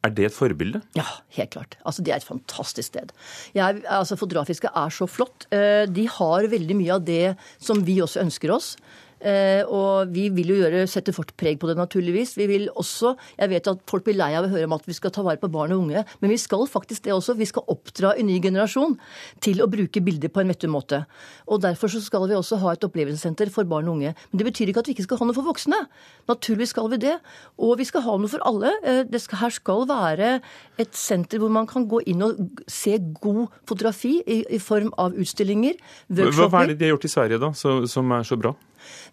Er 0.03 0.11
det 0.11 0.25
et 0.27 0.35
forbilde? 0.35 0.81
Ja, 0.97 1.05
helt 1.37 1.53
klart. 1.55 1.77
Altså, 1.85 2.03
Det 2.03 2.11
er 2.11 2.17
et 2.17 2.27
fantastisk 2.27 2.87
sted. 2.87 3.11
Jeg, 3.55 3.83
altså, 3.87 4.17
Fotografiske 4.19 4.67
er 4.67 4.89
så 4.89 5.07
flott. 5.07 5.47
Eh, 5.51 5.85
De 5.87 6.07
har 6.07 6.47
veldig 6.51 6.75
mye 6.75 6.93
av 6.93 7.05
det 7.05 7.37
som 7.57 7.83
vi 7.85 8.01
også 8.01 8.19
ønsker 8.19 8.51
oss. 8.51 8.75
Eh, 9.23 9.63
og 9.71 10.11
vi 10.11 10.25
vil 10.35 10.51
jo 10.51 10.57
gjøre, 10.59 10.83
sette 10.91 11.13
vårt 11.15 11.31
preg 11.39 11.59
på 11.61 11.69
det, 11.69 11.77
naturligvis. 11.79 12.35
Vi 12.35 12.47
vil 12.49 12.67
også, 12.75 13.15
Jeg 13.39 13.49
vet 13.49 13.67
at 13.67 13.79
folk 13.87 14.03
blir 14.03 14.17
lei 14.17 14.33
av 14.35 14.45
å 14.45 14.51
høre 14.51 14.67
om 14.67 14.75
at 14.75 14.85
vi 14.85 14.93
skal 14.93 15.11
ta 15.11 15.23
vare 15.23 15.39
på 15.39 15.49
barn 15.51 15.71
og 15.71 15.85
unge, 15.85 16.03
men 16.19 16.29
vi 16.29 16.37
skal 16.37 16.65
faktisk 16.67 17.03
det 17.03 17.13
også. 17.13 17.37
Vi 17.37 17.47
skal 17.47 17.63
oppdra 17.67 18.13
en 18.17 18.27
ny 18.27 18.39
generasjon 18.41 18.97
til 19.39 19.61
å 19.63 19.69
bruke 19.69 20.03
bilder 20.03 20.29
på 20.29 20.41
en 20.41 20.51
vettig 20.51 20.69
måte. 20.69 21.05
Og 21.47 21.61
Derfor 21.63 21.87
så 21.87 22.01
skal 22.03 22.27
vi 22.27 22.35
også 22.35 22.59
ha 22.59 22.73
et 22.73 22.83
opplevelsessenter 22.83 23.49
for 23.49 23.63
barn 23.63 23.87
og 23.87 23.97
unge. 23.97 24.13
Men 24.31 24.37
det 24.37 24.47
betyr 24.51 24.69
ikke 24.69 24.83
at 24.83 24.87
vi 24.87 24.95
ikke 24.97 25.07
skal 25.07 25.21
ha 25.21 25.27
noe 25.29 25.37
for 25.37 25.47
voksne. 25.47 25.79
Naturligvis 26.27 26.73
skal 26.75 26.89
vi 26.91 26.99
det. 27.05 27.15
Og 27.57 27.77
vi 27.79 27.87
skal 27.87 28.03
ha 28.03 28.17
noe 28.19 28.31
for 28.31 28.43
alle. 28.43 28.73
Eh, 28.83 29.19
skal, 29.23 29.39
her 29.45 29.55
skal 29.55 29.87
være 29.87 30.33
et 30.81 30.91
senter 30.97 31.39
hvor 31.39 31.53
man 31.53 31.67
kan 31.69 31.87
gå 31.87 32.03
inn 32.11 32.23
og 32.25 32.59
se 32.67 32.97
god 33.21 33.47
fotografi 33.69 34.17
i, 34.27 34.43
i 34.51 34.59
form 34.59 34.91
av 34.99 35.15
utstillinger, 35.15 35.79
Hva 36.09 36.63
er 36.63 36.73
det 36.73 36.79
de 36.79 36.87
har 36.87 36.95
gjort 36.95 37.07
i 37.07 37.11
Sverige, 37.11 37.39
da, 37.41 37.53
som 37.55 38.11
er 38.17 38.27
så 38.27 38.37
bra? 38.39 38.53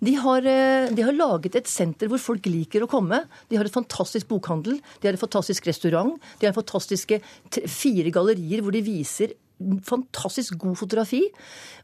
De 0.03 0.15
har, 0.17 0.47
eh, 0.47 0.91
de 0.95 1.03
har 1.03 1.17
laget 1.17 1.57
et 1.57 1.69
senter 1.69 2.09
hvor 2.09 2.19
folk 2.23 2.47
liker 2.47 2.85
å 2.85 2.91
komme. 2.91 3.25
De 3.49 3.57
har 3.57 3.65
et 3.65 3.73
fantastisk 3.73 4.29
bokhandel, 4.29 4.81
de 5.01 5.09
har 5.09 5.15
et 5.15 5.21
fantastisk 5.21 5.67
restaurant, 5.67 6.17
de 6.41 6.47
har 6.47 6.57
fantastiske 6.57 7.21
fire 7.67 8.11
gallerier 8.11 8.63
hvor 8.63 8.73
de 8.73 8.83
viser 8.83 9.35
fantastisk 9.85 10.57
god 10.59 10.79
fotografi. 10.81 11.27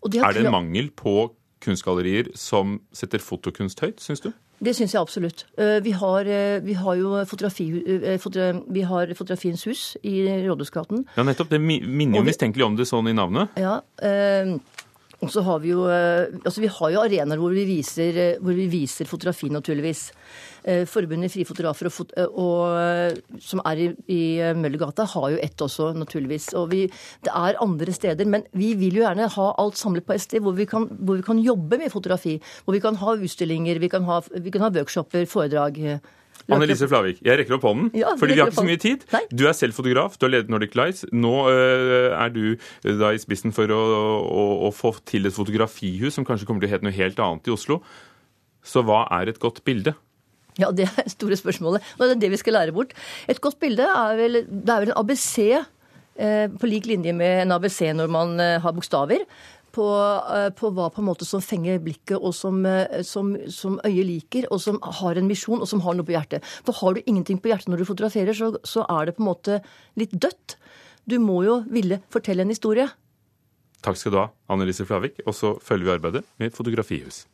Og 0.03 0.11
de 0.13 0.19
Er 0.19 0.33
det 0.33 0.47
en 0.47 0.53
mangel 0.53 0.91
på 0.91 1.33
kunstgallerier 1.61 2.33
som 2.37 2.81
setter 2.93 3.19
fotokunst 3.19 3.81
høyt, 3.81 4.01
syns 4.01 4.23
du? 4.25 4.33
Det 4.57 4.73
syns 4.73 4.95
jeg 4.95 5.01
absolutt. 5.03 5.45
Eh, 5.59 5.81
Vi 5.81 5.91
har, 5.93 6.21
eh, 6.25 6.61
vi 6.61 6.73
har 6.73 6.95
jo 6.97 7.25
fotografi, 7.25 7.71
vi 7.73 8.81
har 8.81 9.07
Fotografiens 9.15 9.65
hus 9.65 9.97
i 10.03 10.25
Rådhusgaten. 10.49 11.05
Ja, 11.17 11.23
nettopp. 11.23 11.51
Det 11.51 11.61
minner 11.61 12.19
jo 12.19 12.25
mistenkelig 12.25 12.65
om 12.65 12.77
det 12.77 12.87
sånn 12.87 13.09
i 13.09 13.13
navnet. 13.13 13.51
Ja, 13.57 13.83
eh, 14.01 14.59
og 15.27 15.33
så 15.35 15.43
har 15.47 15.63
vi 15.63 15.73
jo 15.73 15.87
eh, 15.91 16.29
altså 16.45 16.63
vi 16.63 16.71
har 16.71 16.93
jo 16.95 17.03
arenaer 17.03 17.41
hvor 17.41 17.55
vi 17.55 17.65
viser, 17.69 18.19
eh, 18.23 18.39
hvor 18.43 18.55
vi 18.57 18.69
viser 18.71 19.09
fotografi, 19.11 19.51
naturligvis. 19.53 20.03
Eh, 20.67 20.85
Forbundet 20.87 21.33
Frie 21.35 21.47
Fotografer, 21.49 21.91
og, 21.91 22.15
og, 22.43 23.41
som 23.43 23.63
er 23.67 23.83
i, 23.83 23.89
i 24.13 24.21
Møllergata, 24.59 25.07
har 25.13 25.31
jo 25.35 25.41
ett 25.43 25.63
også, 25.67 25.93
naturligvis. 25.99 26.53
Og 26.59 26.71
vi, 26.73 26.85
det 27.27 27.33
er 27.35 27.61
andre 27.63 27.95
steder, 27.95 28.31
men 28.31 28.47
vi 28.55 28.73
vil 28.79 29.01
jo 29.01 29.07
gjerne 29.07 29.31
ha 29.37 29.49
alt 29.63 29.79
samlet 29.81 30.07
på 30.07 30.15
et 30.17 30.25
sted 30.25 30.45
hvor 30.47 30.57
vi 30.59 30.69
kan, 30.71 30.87
hvor 31.01 31.19
vi 31.19 31.27
kan 31.27 31.43
jobbe 31.43 31.81
med 31.83 31.93
fotografi. 31.93 32.39
Hvor 32.65 32.77
vi 32.77 32.85
kan 32.85 32.99
ha 33.03 33.17
utstillinger, 33.19 33.83
vi 33.83 33.91
kan 33.91 34.07
ha, 34.07 34.21
vi 34.31 34.55
kan 34.55 34.67
ha 34.67 34.73
workshoper, 34.79 35.27
foredrag. 35.31 35.83
Eh, 36.45 36.55
Annelise 36.57 36.89
Flavik, 36.91 37.21
jeg 37.25 37.41
rekker 37.41 37.57
opp 37.59 37.67
hånden, 37.69 37.91
Ja, 37.97 38.15
fordi 38.21 38.37
vi 38.37 38.43
har 38.43 38.51
ikke 38.53 38.61
så 38.61 38.67
mye 38.69 38.83
tid. 38.83 39.07
Nei. 39.15 39.23
Du 39.33 39.47
er 39.49 39.57
selv 39.57 39.77
fotograf, 39.77 40.19
du 40.19 40.27
har 40.29 40.35
ledet 40.37 40.53
Nordic 40.53 40.77
Lights. 40.79 41.07
Nå 41.13 41.35
øh, 41.51 42.11
er 42.13 42.35
du 42.35 42.43
øh, 42.55 42.97
da 43.01 43.13
i 43.15 43.23
spissen 43.23 43.55
for 43.57 43.71
å, 43.73 43.83
å, 44.23 44.49
å 44.69 44.73
få 44.75 44.97
til 45.09 45.29
et 45.29 45.37
fotografihus 45.37 46.19
som 46.19 46.27
kanskje 46.29 46.49
kommer 46.49 46.65
til 46.65 46.71
å 46.71 46.77
hete 46.77 46.87
noe 46.87 46.97
helt 46.97 47.23
annet 47.23 47.49
i 47.49 47.55
Oslo. 47.55 47.81
Så 48.67 48.83
hva 48.87 49.05
er 49.21 49.31
et 49.31 49.41
godt 49.43 49.63
bilde? 49.67 49.95
Ja, 50.61 50.71
det 50.73 50.89
er 50.89 51.05
det 51.05 51.13
store 51.15 51.37
spørsmålet. 51.39 51.85
Og 51.99 52.07
det 52.07 52.15
er 52.17 52.23
det 52.25 52.33
vi 52.33 52.41
skal 52.41 52.57
lære 52.59 52.75
bort. 52.77 52.95
Et 53.29 53.41
godt 53.41 53.59
bilde 53.63 53.85
er 53.85 54.17
vel, 54.19 54.43
det 54.49 54.73
er 54.73 54.85
vel 54.87 54.93
en 54.95 55.01
ABC 55.03 55.35
eh, 55.53 56.47
på 56.53 56.71
lik 56.71 56.89
linje 56.89 57.13
med 57.17 57.45
en 57.45 57.55
ABC 57.59 57.83
når 57.97 58.13
man 58.13 58.41
eh, 58.41 58.57
har 58.63 58.75
bokstaver. 58.77 59.27
På, 59.77 59.87
eh, 60.33 60.49
på 60.57 60.71
hva 60.73 60.89
på 60.89 61.03
en 61.03 61.09
måte 61.11 61.27
som 61.29 61.43
fenger 61.45 61.83
blikket, 61.85 62.17
og 62.17 62.33
som, 62.33 62.63
eh, 62.65 63.03
som, 63.05 63.35
som 63.53 63.77
øyet 63.85 64.09
liker, 64.09 64.47
og 64.49 64.63
som 64.65 64.81
har 65.03 65.21
en 65.21 65.29
misjon, 65.29 65.61
og 65.61 65.69
som 65.69 65.83
har 65.85 65.99
noe 65.99 66.07
på 66.07 66.15
hjertet. 66.17 66.47
For 66.65 66.81
har 66.81 66.97
du 66.97 67.03
ingenting 67.05 67.43
på 67.43 67.53
hjertet 67.53 67.69
når 67.69 67.83
du 67.83 67.91
fotograferer, 67.91 68.33
så, 68.37 68.55
så 68.65 68.87
er 68.89 69.11
det 69.11 69.19
på 69.19 69.25
en 69.25 69.29
måte 69.29 69.61
litt 70.01 70.17
dødt. 70.17 70.57
Du 71.05 71.19
må 71.21 71.43
jo 71.45 71.61
ville 71.69 72.01
fortelle 72.11 72.47
en 72.47 72.55
historie. 72.55 72.89
Takk 73.85 74.01
skal 74.01 74.15
du 74.15 74.19
ha, 74.19 74.27
Annelise 74.51 74.87
Flavik. 74.89 75.21
Og 75.29 75.37
så 75.37 75.55
følger 75.63 75.87
vi 75.87 75.95
arbeidet 75.99 76.25
med 76.41 76.55
fotografihus. 76.57 77.27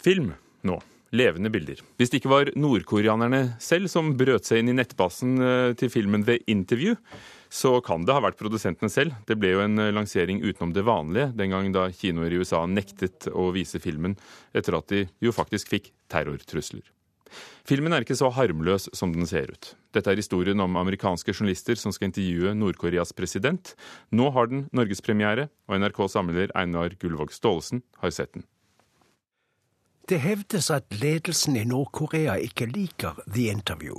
Film 0.00 0.32
nå. 0.62 0.78
Levende 1.10 1.50
bilder. 1.50 1.80
Hvis 1.98 2.12
det 2.12 2.20
ikke 2.20 2.30
var 2.30 2.52
nordkoreanerne 2.54 3.56
selv 3.62 3.90
som 3.90 4.12
brøt 4.18 4.46
seg 4.46 4.62
inn 4.62 4.70
i 4.70 4.76
nettbasen 4.78 5.42
eh, 5.42 5.72
til 5.78 5.90
filmen 5.90 6.22
ved 6.26 6.44
intervju, 6.50 6.94
så 7.50 7.72
kan 7.82 8.04
det 8.06 8.14
ha 8.14 8.22
vært 8.22 8.38
produsentene 8.38 8.92
selv. 8.92 9.16
Det 9.26 9.34
ble 9.40 9.50
jo 9.56 9.64
en 9.64 9.74
eh, 9.82 9.90
lansering 9.94 10.38
utenom 10.44 10.70
det 10.76 10.86
vanlige 10.86 11.32
den 11.34 11.50
gang 11.50 11.72
da 11.74 11.88
kinoer 11.90 12.30
i 12.30 12.38
USA 12.38 12.62
nektet 12.70 13.26
å 13.34 13.48
vise 13.56 13.82
filmen, 13.82 14.14
etter 14.54 14.78
at 14.78 14.86
de 14.94 15.02
jo 15.18 15.34
faktisk 15.34 15.74
fikk 15.74 15.90
terrortrusler. 16.12 16.86
Filmen 17.66 17.94
er 17.94 18.06
ikke 18.06 18.18
så 18.18 18.30
harmløs 18.34 18.88
som 18.96 19.10
den 19.14 19.26
ser 19.30 19.50
ut. 19.50 19.72
Dette 19.94 20.10
er 20.10 20.18
historien 20.18 20.62
om 20.62 20.78
amerikanske 20.78 21.34
journalister 21.34 21.78
som 21.78 21.94
skal 21.94 22.10
intervjue 22.10 22.54
Nord-Koreas 22.58 23.14
president. 23.14 23.74
Nå 24.14 24.30
har 24.34 24.50
den 24.50 24.64
norgespremiere, 24.74 25.48
og 25.66 25.82
NRKs 25.82 26.16
samler 26.18 26.54
Einar 26.58 26.94
Gullvåg 27.02 27.34
Staalesen 27.34 27.84
har 28.02 28.14
sett 28.14 28.34
den. 28.34 28.46
Det 30.10 30.20
hevdes 30.20 30.70
at 30.70 30.84
ledelsen 30.90 31.56
i 31.56 31.64
Nord-Korea 31.64 32.32
ikke 32.34 32.66
liker 32.66 33.20
The 33.34 33.50
Interview. 33.50 33.94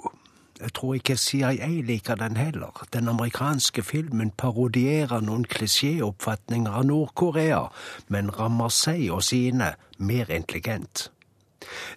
Jeg 0.59 0.73
tror 0.73 0.93
ikke 0.93 1.15
CIA 1.17 1.67
liker 1.81 2.15
den 2.15 2.37
heller. 2.37 2.87
Den 2.93 3.07
amerikanske 3.07 3.83
filmen 3.83 4.31
parodierer 4.31 5.23
noen 5.23 5.45
klisjéoppfatninger 5.47 6.71
av 6.71 6.83
Nord-Korea, 6.89 7.61
men 8.07 8.33
rammer 8.39 8.67
seg 8.75 9.05
og 9.11 9.23
sine 9.23 9.71
mer 9.97 10.35
intelligent. 10.35 11.11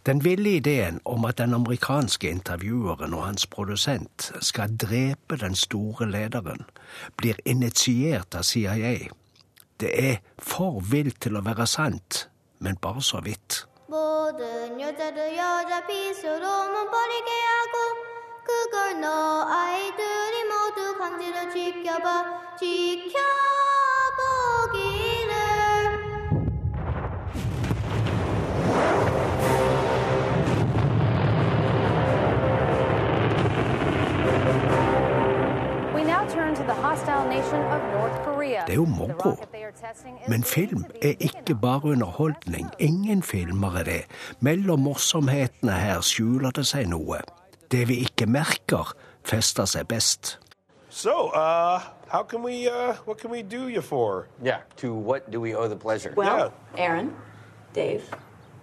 Den 0.07 0.25
ville 0.25 0.57
ideen 0.61 1.01
om 1.05 1.25
at 1.25 1.43
den 1.43 1.55
amerikanske 1.55 2.31
intervjueren 2.31 3.19
og 3.19 3.27
hans 3.27 3.47
produsent 3.47 4.31
skal 4.41 4.79
drepe 4.79 5.43
den 5.43 5.59
store 5.59 6.07
lederen, 6.07 6.63
blir 7.17 7.35
initiert 7.45 8.39
av 8.39 8.47
CIA. 8.47 8.97
Det 9.81 9.95
er 10.07 10.17
for 10.39 10.79
vilt 10.81 11.21
til 11.27 11.35
å 11.35 11.43
være 11.43 11.67
sant, 11.67 12.29
men 12.61 12.79
bare 12.79 13.03
så 13.03 13.19
vidt. 13.21 13.65
모든 13.87 14.81
여자를 14.81 15.37
여자 15.37 15.87
핏으로만 15.87 16.91
버리게 16.91 17.31
하고 17.31 17.79
그걸 18.43 18.99
너 19.01 19.47
아이들이 19.47 20.45
모두 20.45 20.97
강제로 20.97 21.51
지켜봐 21.51 22.57
지켜보기 22.57 23.25
Det 38.67 38.73
er 38.73 38.75
jo 38.75 38.85
moro. 38.85 39.37
Men 40.29 40.45
film 40.45 40.85
er 41.03 41.13
ikke 41.21 41.55
bare 41.55 41.85
underholdning. 41.85 42.71
Ingen 42.79 43.23
filmer 43.23 43.77
er 43.79 43.83
det. 43.85 44.05
Mellom 44.41 44.81
morsomhetene 44.81 45.73
her 45.73 46.01
skjuler 46.01 46.51
det 46.51 46.67
seg 46.67 46.89
noe. 46.89 47.21
Det 47.71 47.89
vi 47.89 47.95
ikke 48.07 48.27
merker, 48.27 48.95
fester 49.25 49.65
seg 49.69 49.89
best. 49.89 50.39
So, 50.89 51.11
uh, 51.35 51.81
how 52.09 52.23
can 52.23 52.43
we, 52.43 52.69
uh, 52.69 52.95
what 53.05 53.19
can 53.21 53.31
we 53.31 53.43
do 53.43 53.69
you 53.69 53.83
for? 53.83 54.27
Yeah, 54.45 54.61
to 54.77 54.95
what 54.95 55.31
do 55.31 55.41
we 55.41 55.55
owe 55.55 55.69
the 55.69 55.77
pleasure? 55.77 56.15
Well, 56.17 56.53
Aaron, 56.79 57.13
Dave, 57.75 58.03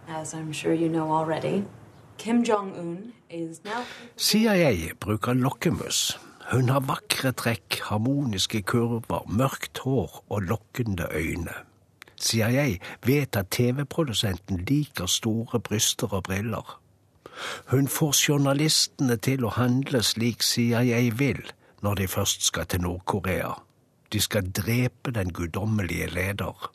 as 0.08 0.34
I'm 0.34 0.54
sure 0.54 0.74
you 0.74 0.90
know 0.90 1.12
already, 1.12 1.66
Kim 2.18 2.44
Jong 2.44 2.74
un 2.78 3.14
is 3.30 3.62
now. 3.66 3.84
CIA 4.16 4.94
bruker 5.00 5.34
lokkemus. 5.34 6.18
Hun 6.50 6.70
har 6.70 6.82
vakre 6.90 7.32
trekk, 7.38 7.78
harmoniske 7.88 8.64
kurver, 8.68 9.24
mørkt 9.30 9.84
hår 9.86 10.24
og 10.30 10.42
lokkende 10.42 11.08
øyne. 11.14 11.54
CIA 12.22 12.78
vet 13.06 13.36
at 13.36 13.50
TV-produsenten 13.52 14.58
liker 14.58 15.06
store 15.06 15.60
bryster 15.60 16.14
og 16.14 16.24
briller. 16.24 16.82
Hun 17.72 17.88
får 17.88 18.14
journalistene 18.28 19.18
til 19.18 19.46
å 19.46 19.54
handle 19.56 20.04
slik 20.04 20.44
CIA 20.44 21.10
vil 21.18 21.42
når 21.82 22.02
de 22.02 22.08
først 22.08 22.46
skal 22.46 22.68
til 22.70 22.82
Nord-Korea. 22.82 23.54
De 24.14 24.22
skal 24.22 24.52
drepe 24.52 25.12
den 25.12 25.34
guddommelige 25.34 26.10
leder. 26.14 26.72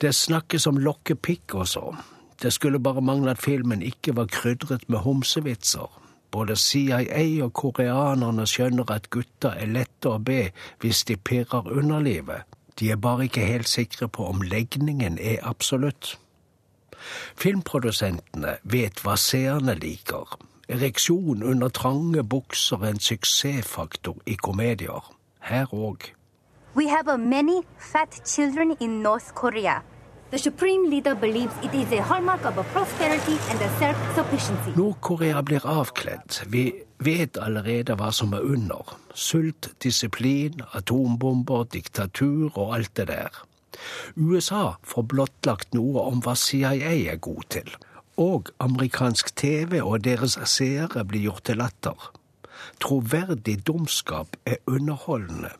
Det 0.00 0.14
snakkes 0.14 0.66
om 0.66 0.76
lokkepikk 0.76 1.54
også. 1.54 1.94
Det 2.42 2.52
skulle 2.52 2.82
bare 2.82 3.00
mangle 3.00 3.30
at 3.30 3.42
filmen 3.42 3.82
ikke 3.82 4.16
var 4.16 4.26
krydret 4.26 4.84
med 4.88 4.98
homsevitser. 4.98 5.88
Både 6.30 6.56
CIA 6.56 7.44
og 7.44 7.52
koreanerne 7.52 8.46
skjønner 8.46 8.90
at 8.92 9.10
gutter 9.10 9.54
er 9.56 9.70
lette 9.70 10.10
å 10.10 10.18
be 10.18 10.50
hvis 10.82 11.04
de 11.08 11.16
pirrer 11.16 11.70
underlivet. 11.70 12.44
De 12.78 12.90
er 12.90 13.00
bare 13.00 13.24
ikke 13.24 13.46
helt 13.46 13.68
sikre 13.68 14.08
på 14.08 14.26
om 14.28 14.42
legningen 14.42 15.18
er 15.18 15.40
absolutt. 15.48 16.16
Filmprodusentene 17.36 18.58
vet 18.64 19.00
hva 19.04 19.16
seerne 19.20 19.76
liker. 19.78 20.36
Ereksjon 20.68 21.44
under 21.46 21.70
trange 21.70 22.24
bukser 22.26 22.82
er 22.82 22.96
en 22.96 23.00
suksessfaktor 23.00 24.18
i 24.26 24.34
komedier. 24.34 25.12
Her 25.40 25.72
òg. 25.72 26.10
We 26.74 26.88
have 26.88 27.18
mange 27.18 27.62
fat 27.78 28.20
children 28.26 28.76
in 28.80 29.00
North 29.02 29.32
Korea. 29.34 29.80
The 30.30 30.38
supreme 30.38 30.90
leader 30.90 31.14
believes 31.14 31.54
it 31.62 31.72
is 31.72 31.92
a 31.92 32.02
hallmark 32.02 32.44
of 32.44 32.58
a 32.58 32.64
prosperity 32.64 33.38
and 33.48 33.60
a 33.62 33.68
self-sufficiency. 33.78 34.72
Nord-Korea 34.76 35.42
blir 35.42 35.62
avkledd. 35.62 36.40
Vi 36.50 36.72
vet 36.98 37.38
allerede 37.38 37.94
hva 37.94 38.10
som 38.10 38.34
er 38.34 38.42
under. 38.42 38.96
Sult, 39.14 39.68
disiplin, 39.84 40.64
atombomber, 40.74 41.68
diktatur 41.70 42.58
og 42.58 42.74
alt 42.74 42.90
det 42.98 43.06
der. 43.12 43.38
USA 44.16 44.74
får 44.82 45.06
blottlagt 45.14 45.78
noe 45.78 46.02
om 46.10 46.18
hva 46.24 46.34
CIA 46.34 46.90
er 47.12 47.22
god 47.22 47.46
til. 47.54 47.70
Og 48.18 48.50
amerikansk 48.58 49.30
TV 49.36 49.78
og 49.78 50.02
deres 50.08 50.34
seere 50.50 51.04
blir 51.06 51.28
gjort 51.28 51.46
til 51.46 51.62
latter. 51.62 52.10
Troverdig 52.82 53.60
dumskap 53.62 54.34
er 54.42 54.58
underholdende. 54.66 55.54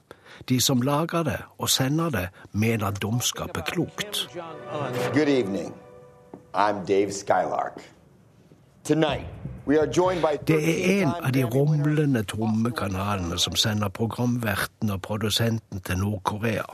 De 0.49 0.61
som 0.61 0.83
lager 0.83 1.23
det 1.23 1.39
og 1.59 1.69
sender 1.69 2.11
det, 2.11 2.29
mener 2.53 2.91
dumskap 2.91 3.57
er 3.57 3.63
klokt. 3.63 4.29
Good 5.15 5.29
evening. 5.29 5.75
I'm 6.55 6.85
Dave 6.87 7.13
Skylark. 7.13 7.83
Tonight, 8.85 9.27
we 9.67 9.79
are 9.79 9.87
joined 9.97 10.23
by 10.23 10.37
Det 10.47 10.57
er 10.57 11.03
en 11.03 11.13
av 11.23 11.33
de 11.33 11.45
rumlende, 11.45 12.23
tomme 12.23 12.71
kanalene 12.71 13.39
som 13.39 13.57
sender 13.57 13.89
programverten 13.89 14.91
og 14.91 15.03
produsenten 15.03 15.81
til 15.81 15.99
Nord-Korea. 15.99 16.65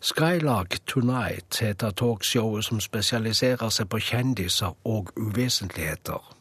Skylark 0.00 0.78
Tonight 0.86 1.60
heter 1.60 1.90
talkshowet 1.90 2.64
som 2.64 2.80
spesialiserer 2.80 3.68
seg 3.68 3.88
på 3.88 3.98
kjendiser 3.98 4.74
og 4.84 5.12
uvesentligheter. 5.16 6.34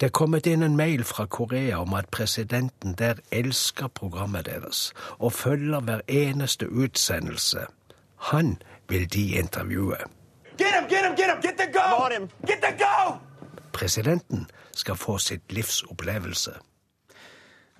Det 0.00 0.06
er 0.06 0.10
kommet 0.10 0.46
inn 0.46 0.62
en 0.62 0.76
mail 0.76 1.04
fra 1.04 1.26
Korea 1.26 1.80
om 1.80 1.94
at 1.94 2.10
presidenten 2.10 2.94
der 2.98 3.14
elsker 3.30 3.88
programmet 3.88 4.46
deres 4.46 4.92
og 5.18 5.32
følger 5.32 5.80
hver 5.80 6.00
eneste 6.08 6.70
utsendelse. 6.70 7.66
Han 8.16 8.58
vil 8.88 9.12
de 9.12 9.28
intervjue. 9.38 9.96
Get 10.58 10.74
him, 10.78 10.88
get 10.88 11.06
him, 11.06 11.16
get 11.16 11.30
him, 11.30 11.40
get 11.42 11.58
the 11.58 11.72
go! 11.72 12.08
Get 12.46 12.62
the 12.62 12.74
go! 12.78 13.16
Presidenten 13.72 14.46
skal 14.76 14.96
få 14.96 15.18
sitt 15.18 15.52
livs 15.52 15.82
opplevelse. 15.82 16.50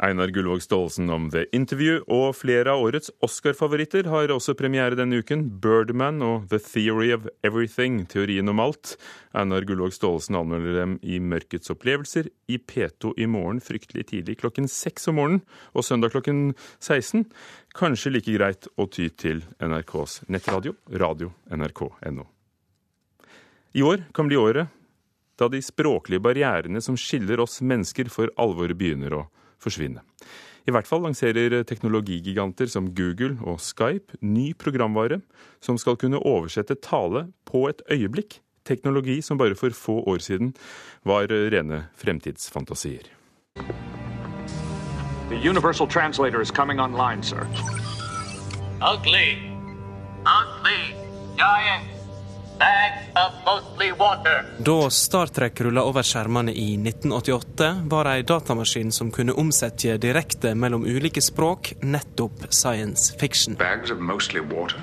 Einar 0.03 0.29
Gullvåg 0.35 0.63
Staalesen 0.63 1.11
om 1.15 1.29
The 1.31 1.45
Interview, 1.55 2.01
og 2.11 2.35
flere 2.35 2.73
av 2.73 2.83
årets 2.83 3.13
Oscar-favoritter 3.23 4.09
har 4.11 4.33
også 4.35 4.57
premiere 4.59 4.97
denne 4.99 5.21
uken. 5.23 5.45
Birdman 5.63 6.19
og 6.27 6.49
The 6.51 6.59
Theory 6.59 7.13
of 7.15 7.29
Everything, 7.47 8.01
teorien 8.11 8.51
om 8.51 8.59
alt. 8.59 8.97
Einar 9.31 9.63
Gullvåg 9.69 9.95
Staalesen 9.95 10.41
anmelder 10.41 10.81
dem 10.81 10.97
i 11.07 11.21
Mørkets 11.23 11.71
opplevelser 11.71 12.33
i 12.51 12.59
P2 12.59 13.13
i 13.15 13.29
morgen 13.31 13.61
fryktelig 13.63 14.09
tidlig 14.11 14.41
klokken 14.41 14.67
seks 14.67 15.07
om 15.13 15.21
morgenen, 15.21 15.45
og 15.71 15.87
søndag 15.87 16.17
klokken 16.17 16.57
16. 16.81 17.29
Kanskje 17.79 18.13
like 18.17 18.35
greit 18.35 18.67
å 18.75 18.89
ty 18.91 19.07
til 19.15 19.45
NRKs 19.63 20.25
nettradio, 20.27 20.75
radio 20.91 21.31
nrk.no. 21.47 22.27
I 23.79 23.87
år 23.87 24.03
kan 24.11 24.27
bli 24.27 24.41
året 24.41 24.75
da 25.39 25.47
de 25.47 25.63
språklige 25.63 26.27
barrierene 26.27 26.83
som 26.83 26.99
skiller 26.99 27.39
oss 27.47 27.61
mennesker 27.63 28.11
for 28.11 28.35
alvor 28.43 28.75
begynner 28.75 29.15
å 29.21 29.23
forsvinne. 29.63 30.03
I 30.67 30.71
hvert 30.71 30.87
fall 30.87 31.03
lanserer 31.03 31.63
teknologigiganter 31.67 32.71
som 32.71 32.93
Google 32.95 33.35
og 33.43 33.59
Skype 33.63 34.19
ny 34.23 34.53
programvare 34.55 35.21
som 35.63 35.79
skal 35.79 35.99
kunne 35.99 36.23
oversette 36.23 36.79
tale 36.83 37.29
på 37.49 37.67
et 37.71 37.83
øyeblikk. 37.91 38.39
Teknologi 38.65 39.19
som 39.23 39.39
bare 39.39 39.59
for 39.59 39.75
få 39.75 40.03
år 40.07 40.23
siden 40.23 40.55
var 41.05 41.27
rene 41.27 41.89
fremtidsfantasier. 41.99 43.11
The 45.33 45.49
universal 45.49 45.89
translator 45.89 46.41
is 46.41 46.51
coming 46.51 46.79
online, 46.79 47.23
sir. 47.23 47.47
Ugly. 48.83 49.39
Ugly. 50.27 50.95
Giant. 51.37 51.92
Da 54.65 54.91
Star 54.91 55.27
Trek 55.27 55.61
rulla 55.61 55.83
over 55.83 56.03
skjermene 56.03 56.53
i 56.53 56.75
1988, 56.77 57.75
var 57.91 58.07
ei 58.13 58.23
datamaskin 58.23 58.93
som 58.93 59.11
kunne 59.11 59.33
omsette 59.33 59.97
direkte 59.99 60.55
mellom 60.55 60.87
ulike 60.87 61.23
språk, 61.23 61.73
nettopp 61.83 62.47
science 62.51 63.15
fiction. 63.19 63.57
Bags 63.59 63.91
of 63.91 63.99
mostly 63.99 64.41
water. 64.41 64.83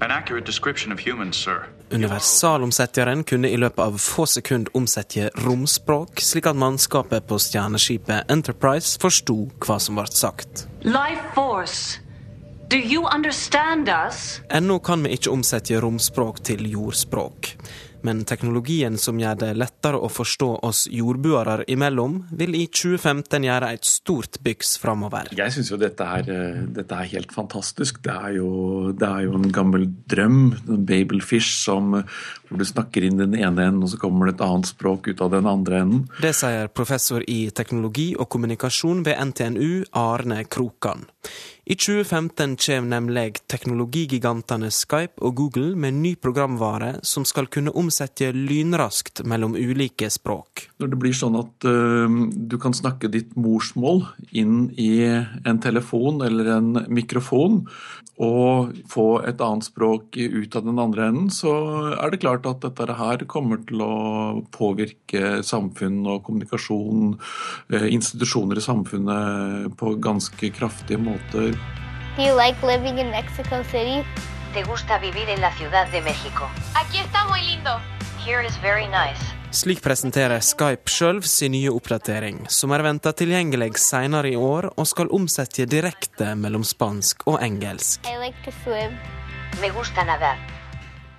An 0.00 0.10
accurate 0.10 0.46
description 0.46 0.92
of 0.92 1.00
humans, 1.06 1.36
sir. 1.36 1.66
Universalomsetteren 1.92 3.24
kunne 3.24 3.48
i 3.48 3.56
løpet 3.56 3.84
av 3.84 3.98
få 4.00 4.26
sekunder 4.26 4.76
omsette 4.76 5.28
romspråk, 5.44 6.20
slik 6.20 6.48
at 6.48 6.58
mannskapet 6.58 7.28
på 7.28 7.38
stjerneskipet 7.38 8.32
Enterprise 8.32 8.96
forsto 9.00 9.44
hva 9.62 9.78
som 9.78 10.00
ble 10.00 10.08
sagt. 10.10 10.66
Life 10.82 11.36
force. 11.36 12.01
Do 12.72 12.78
you 12.78 13.08
understand 13.14 13.88
us? 13.88 14.40
Ennå 14.48 14.78
kan 14.78 15.02
vi 15.04 15.10
ikke 15.12 15.28
omsette 15.28 15.76
romspråk 15.76 16.38
til 16.40 16.64
jordspråk. 16.72 17.50
Men 18.00 18.22
teknologien 18.24 18.96
som 18.98 19.20
gjør 19.20 19.36
det 19.42 19.50
lettere 19.60 20.00
å 20.00 20.08
forstå 20.08 20.48
oss 20.64 20.86
jordboere 20.88 21.66
imellom, 21.68 22.16
vil 22.32 22.56
i 22.56 22.62
2015 22.72 23.44
gjøre 23.44 23.68
et 23.76 23.84
stort 23.84 24.40
byks 24.40 24.72
framover. 24.80 25.28
Jeg 25.36 25.52
syns 25.52 25.68
jo 25.68 25.78
dette 25.84 26.00
er, 26.16 26.32
eh, 26.32 26.64
dette 26.80 26.96
er, 26.96 27.12
helt 27.12 27.36
fantastisk. 27.36 28.00
Det 28.02 28.16
er, 28.16 28.38
jo, 28.40 28.90
det 28.96 29.06
er 29.06 29.28
jo 29.28 29.36
en 29.36 29.52
gammel 29.52 29.86
drøm. 30.08 30.40
En 30.64 30.88
babelfish 30.88 31.52
som, 31.66 31.92
hvor 32.48 32.56
du 32.56 32.64
snakker 32.64 33.04
inn 33.04 33.20
den 33.20 33.36
ene 33.36 33.68
enden, 33.68 33.84
og 33.84 33.92
så 33.92 34.00
kommer 34.00 34.32
det 34.32 34.40
et 34.40 34.48
annet 34.48 34.72
språk 34.72 35.12
ut 35.12 35.20
av 35.20 35.36
den 35.36 35.44
andre 35.44 35.84
enden. 35.84 36.06
Det 36.24 36.32
sier 36.40 36.72
professor 36.72 37.20
i 37.28 37.50
teknologi 37.52 38.14
og 38.16 38.32
kommunikasjon 38.32 39.04
ved 39.04 39.20
NTNU, 39.28 39.90
Arne 39.92 40.46
Krokan. 40.48 41.04
I 41.64 41.74
2015 41.74 42.56
kommer 42.56 42.90
nemlig 42.90 43.36
teknologigigantene 43.46 44.66
Skype 44.74 45.22
og 45.22 45.36
Google 45.38 45.76
med 45.78 45.94
ny 45.94 46.10
programvare 46.18 46.96
som 47.06 47.22
skal 47.22 47.46
kunne 47.46 47.70
omsette 47.78 48.32
lynraskt 48.34 49.22
mellom 49.30 49.54
ulike 49.54 50.08
språk. 50.10 50.64
Når 50.82 50.90
det 50.90 50.98
blir 50.98 51.14
sånn 51.14 51.38
at 51.38 51.68
uh, 51.70 52.10
du 52.34 52.58
kan 52.58 52.74
snakke 52.74 53.12
ditt 53.14 53.36
morsmål 53.38 54.02
inn 54.34 54.72
i 54.74 55.06
en 55.06 55.62
telefon 55.62 56.24
eller 56.26 56.50
en 56.56 56.72
mikrofon, 56.90 57.62
og 58.22 58.74
få 58.92 59.06
et 59.24 59.40
annet 59.40 59.64
språk 59.66 60.18
ut 60.18 60.56
av 60.58 60.66
den 60.66 60.78
andre 60.82 61.06
enden, 61.08 61.30
så 61.32 61.52
er 61.94 62.12
det 62.12 62.20
klart 62.22 62.44
at 62.46 62.60
dette 62.62 62.98
her 62.98 63.24
kommer 63.30 63.62
til 63.66 63.80
å 63.82 63.94
påvirke 64.52 65.40
samfunn 65.46 66.02
og 66.10 66.26
kommunikasjon, 66.26 67.14
uh, 67.70 67.86
institusjoner 67.86 68.58
i 68.58 68.66
samfunnet 68.66 69.78
på 69.78 69.94
ganske 70.02 70.52
kraftige 70.58 71.00
måter. 71.02 71.51
Do 72.16 72.22
you 72.22 72.36
like 72.36 72.60
living 72.66 72.98
in 72.98 73.10
Mexico 73.10 73.62
City? 73.64 74.04
¿Te 74.52 74.62
gusta 74.64 74.98
vivir 74.98 75.28
en 75.28 75.40
la 75.40 75.52
Ciudad 75.56 75.90
de 75.90 76.00
México? 76.02 76.50
Aquí 76.74 76.98
está 76.98 77.24
muy 77.28 77.40
lindo. 77.42 77.80
Here 78.26 78.46
is 78.46 78.60
very 78.60 78.86
nice. 78.86 79.22
Slik 79.52 79.82
presenterer 79.84 80.40
Skype 80.40 80.88
sjøl 80.88 81.18
sin 81.28 81.52
nye 81.52 81.68
oppdatering, 81.68 82.46
som 82.48 82.72
er 82.72 82.84
venta 82.86 83.12
tilgjengelig 83.12 83.74
senere 83.82 84.30
i 84.32 84.36
år 84.36 84.70
og 84.76 84.86
skal 84.88 85.12
omsette 85.12 85.66
direkte 85.68 86.30
mellom 86.40 86.64
spansk 86.64 87.26
og 87.28 87.36
engelsk. 87.44 88.00
I 88.08 88.16
like 88.16 88.38
to 88.44 88.52
swim. 88.62 88.96
Me 89.60 89.68
gusta 89.76 90.04
nadar. 90.08 90.40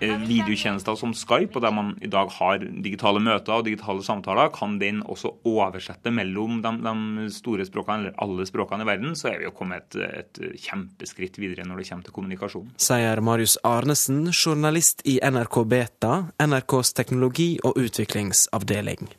Eh, 0.01 0.17
videotjenester 0.27 0.95
som 0.99 1.13
Skype, 1.15 1.55
og 1.55 1.63
der 1.63 1.73
man 1.75 1.93
i 2.01 2.09
dag 2.11 2.31
har 2.35 2.63
digitale 2.83 3.21
møter 3.23 3.59
og 3.59 3.67
digitale 3.67 4.03
samtaler, 4.03 4.49
kan 4.55 4.75
den 4.81 5.01
også 5.03 5.31
oversette 5.47 6.11
mellom 6.11 6.61
de, 6.63 6.73
de 6.83 7.27
store 7.31 7.65
språkene, 7.67 8.09
eller 8.09 8.17
alle 8.23 8.47
språkene 8.49 8.83
i 8.83 8.89
verden, 8.89 9.15
så 9.15 9.31
er 9.31 9.39
vi 9.39 9.47
jo 9.47 9.53
kommet 9.55 9.95
et, 9.95 10.23
et 10.23 10.59
kjempeskritt 10.65 11.39
videre 11.39 11.67
når 11.69 11.79
det 11.79 11.87
kommer 11.89 12.09
til 12.09 12.17
kommunikasjon. 12.17 12.73
Sier 12.81 13.23
Marius 13.23 13.55
Arnesen, 13.63 14.25
journalist 14.33 15.05
i 15.07 15.19
NRK 15.23 15.61
Beta, 15.69 16.13
NRKs 16.41 16.95
teknologi- 16.97 17.59
og 17.63 17.77
utviklingsavdeling. 17.79 19.13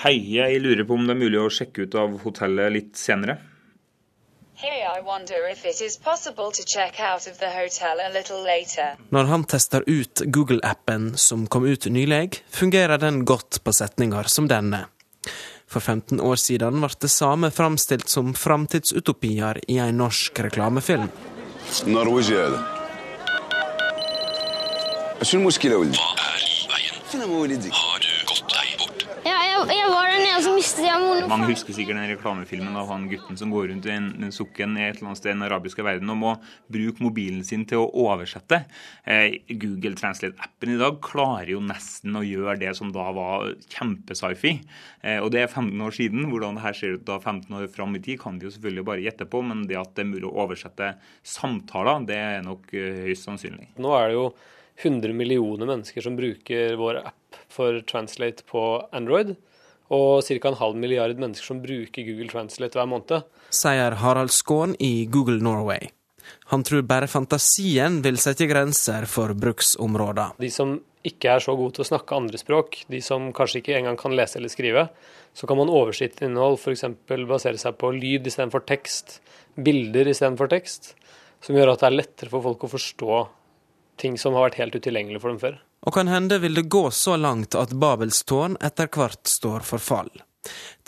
Hei, 0.00 0.16
jeg 0.38 0.62
lurer 0.64 0.86
på 0.88 0.96
om 0.96 1.02
det 1.04 1.12
er 1.12 1.20
mulig 1.20 1.40
å 1.42 1.50
sjekke 1.52 1.84
ut 1.84 1.94
av 2.00 2.14
hotellet 2.22 2.72
litt 2.72 2.94
senere. 2.96 3.36
Når 9.10 9.24
han 9.30 9.44
tester 9.44 9.84
ut 9.86 10.22
Google-appen 10.26 11.16
som 11.16 11.46
kom 11.46 11.64
ut 11.64 11.86
nylig, 11.86 12.42
fungerer 12.50 12.98
den 12.98 13.24
godt 13.24 13.64
på 13.64 13.72
setninger 13.72 14.28
som 14.28 14.48
denne. 14.48 14.84
For 15.70 15.80
15 15.80 16.20
år 16.20 16.36
siden 16.36 16.80
ble 16.82 16.90
det 17.00 17.08
samme 17.14 17.50
framstilt 17.54 18.08
som 18.10 18.34
framtidsutopier 18.34 19.62
i 19.68 19.78
en 19.78 19.96
norsk 20.02 20.40
reklamefilm. 20.44 21.08
Hva 25.96 26.10
er 26.26 26.44
i 26.44 26.66
veien? 26.68 27.00
Har 27.80 27.98
du 28.04 28.12
gått 28.28 28.48
deg 28.52 28.68
bort? 28.80 29.06
Ja, 29.24 29.38
jeg, 29.68 29.88
var 29.92 30.08
den 30.08 30.24
ene 30.24 30.40
som 30.44 30.54
mistet 30.56 30.86
jeg 30.86 31.00
moren. 31.02 31.26
Mange 31.28 31.48
husker 31.50 31.74
sikkert 31.76 31.98
den 31.98 32.10
reklamefilmen 32.12 32.76
av 32.80 32.88
han 32.92 33.06
gutten 33.10 33.38
som 33.38 33.52
går 33.52 33.68
rundt 33.70 33.88
i 33.88 33.92
en, 33.92 34.08
en 34.24 34.34
sukken 34.34 34.76
i 34.78 34.86
et 34.86 34.98
eller 34.98 35.10
annet 35.10 35.20
sted 35.20 35.32
i 35.32 35.34
den 35.34 35.46
arabiske 35.46 35.84
verden 35.84 36.12
og 36.14 36.18
må 36.20 36.34
bruke 36.72 37.04
mobilen 37.04 37.42
sin 37.46 37.66
til 37.68 37.82
å 37.82 37.90
oversette. 38.06 38.62
Eh, 39.04 39.40
Google 39.50 39.98
Translate-appen 39.98 40.74
i 40.74 40.78
dag 40.80 41.00
klarer 41.04 41.52
jo 41.52 41.62
nesten 41.64 42.16
å 42.16 42.24
gjøre 42.24 42.56
det 42.62 42.72
som 42.78 42.92
da 42.94 43.08
var 43.16 43.50
kjempe-sci-fi. 43.74 44.54
Eh, 45.02 45.18
og 45.20 45.32
det 45.34 45.44
er 45.44 45.50
15 45.50 45.84
år 45.86 45.96
siden. 45.96 46.30
Hvordan 46.30 46.56
det 46.56 46.64
her 46.64 46.78
ser 46.80 46.96
ut 46.96 47.04
da 47.08 47.18
15 47.20 47.60
år 47.60 47.68
fram 47.74 47.98
i 47.98 48.04
tid, 48.04 48.20
kan 48.22 48.40
vi 48.40 48.48
jo 48.48 48.54
selvfølgelig 48.54 48.86
bare 48.88 49.04
gjette 49.04 49.28
på, 49.30 49.42
men 49.46 49.66
det 49.68 49.80
at 49.80 49.92
det 49.96 50.06
er 50.06 50.12
mulig 50.14 50.28
å 50.30 50.36
oversette 50.46 50.94
samtaler, 51.26 52.06
det 52.08 52.18
er 52.20 52.40
nok 52.46 52.72
eh, 52.72 53.04
høyst 53.10 53.28
sannsynlig. 53.28 53.72
Nå 53.80 53.92
er 53.98 54.10
det 54.10 54.18
jo 54.18 54.30
100 54.80 55.12
millioner 55.12 55.68
mennesker 55.68 56.04
som 56.04 56.16
bruker 56.16 56.76
vår 56.80 57.02
app 57.04 57.40
for 57.52 57.80
Translate 57.90 58.46
på 58.48 58.64
Android. 58.96 59.34
Og 59.90 60.22
ca. 60.22 60.36
en 60.48 60.60
halv 60.60 60.76
milliard 60.78 61.18
mennesker 61.18 61.52
som 61.52 61.62
bruker 61.62 62.06
Google 62.06 62.30
Translate 62.30 62.78
hver 62.78 62.86
måned. 62.86 63.24
Sier 63.50 63.96
Harald 63.98 64.30
Skån 64.30 64.76
i 64.78 65.06
Google 65.10 65.42
Norway. 65.42 65.90
Han 66.52 66.62
tror 66.66 66.84
bare 66.86 67.10
fantasien 67.10 67.98
vil 68.04 68.18
sette 68.22 68.46
grenser 68.50 69.06
for 69.10 69.34
bruksområder. 69.34 70.36
De 70.38 70.50
som 70.54 70.76
ikke 71.06 71.32
er 71.32 71.42
så 71.42 71.54
gode 71.56 71.76
til 71.76 71.84
å 71.84 71.88
snakke 71.88 72.16
andre 72.16 72.38
språk, 72.38 72.82
de 72.92 73.00
som 73.02 73.30
kanskje 73.34 73.62
ikke 73.62 73.76
engang 73.78 73.98
kan 73.98 74.14
lese 74.14 74.38
eller 74.38 74.52
skrive, 74.52 74.86
så 75.34 75.48
kan 75.48 75.58
man 75.60 75.72
oversitte 75.72 76.26
innhold, 76.26 76.58
f.eks. 76.60 76.84
basere 77.08 77.60
seg 77.60 77.78
på 77.80 77.92
lyd 77.96 78.28
istedenfor 78.28 78.66
tekst, 78.68 79.20
bilder 79.56 80.10
istedenfor 80.10 80.50
tekst, 80.52 80.92
som 81.40 81.56
gjør 81.56 81.72
at 81.72 81.82
det 81.82 81.88
er 81.88 81.96
lettere 81.96 82.32
for 82.32 82.44
folk 82.44 82.66
å 82.66 82.72
forstå 82.74 83.20
ting 84.00 84.16
som 84.18 84.36
har 84.36 84.48
vært 84.48 84.58
helt 84.62 84.80
utilgjengelig 84.80 85.20
for 85.22 85.32
dem 85.32 85.42
før. 85.42 85.60
Og 85.86 85.94
kan 85.96 86.10
hende 86.12 86.40
vil 86.42 86.56
det 86.58 86.68
gå 86.72 86.88
så 86.92 87.16
langt 87.20 87.56
at 87.56 87.76
Babels 87.76 88.24
tårn 88.28 88.58
etter 88.60 88.90
hvert 88.92 89.22
står 89.28 89.64
for 89.64 89.82
fall. 89.82 90.10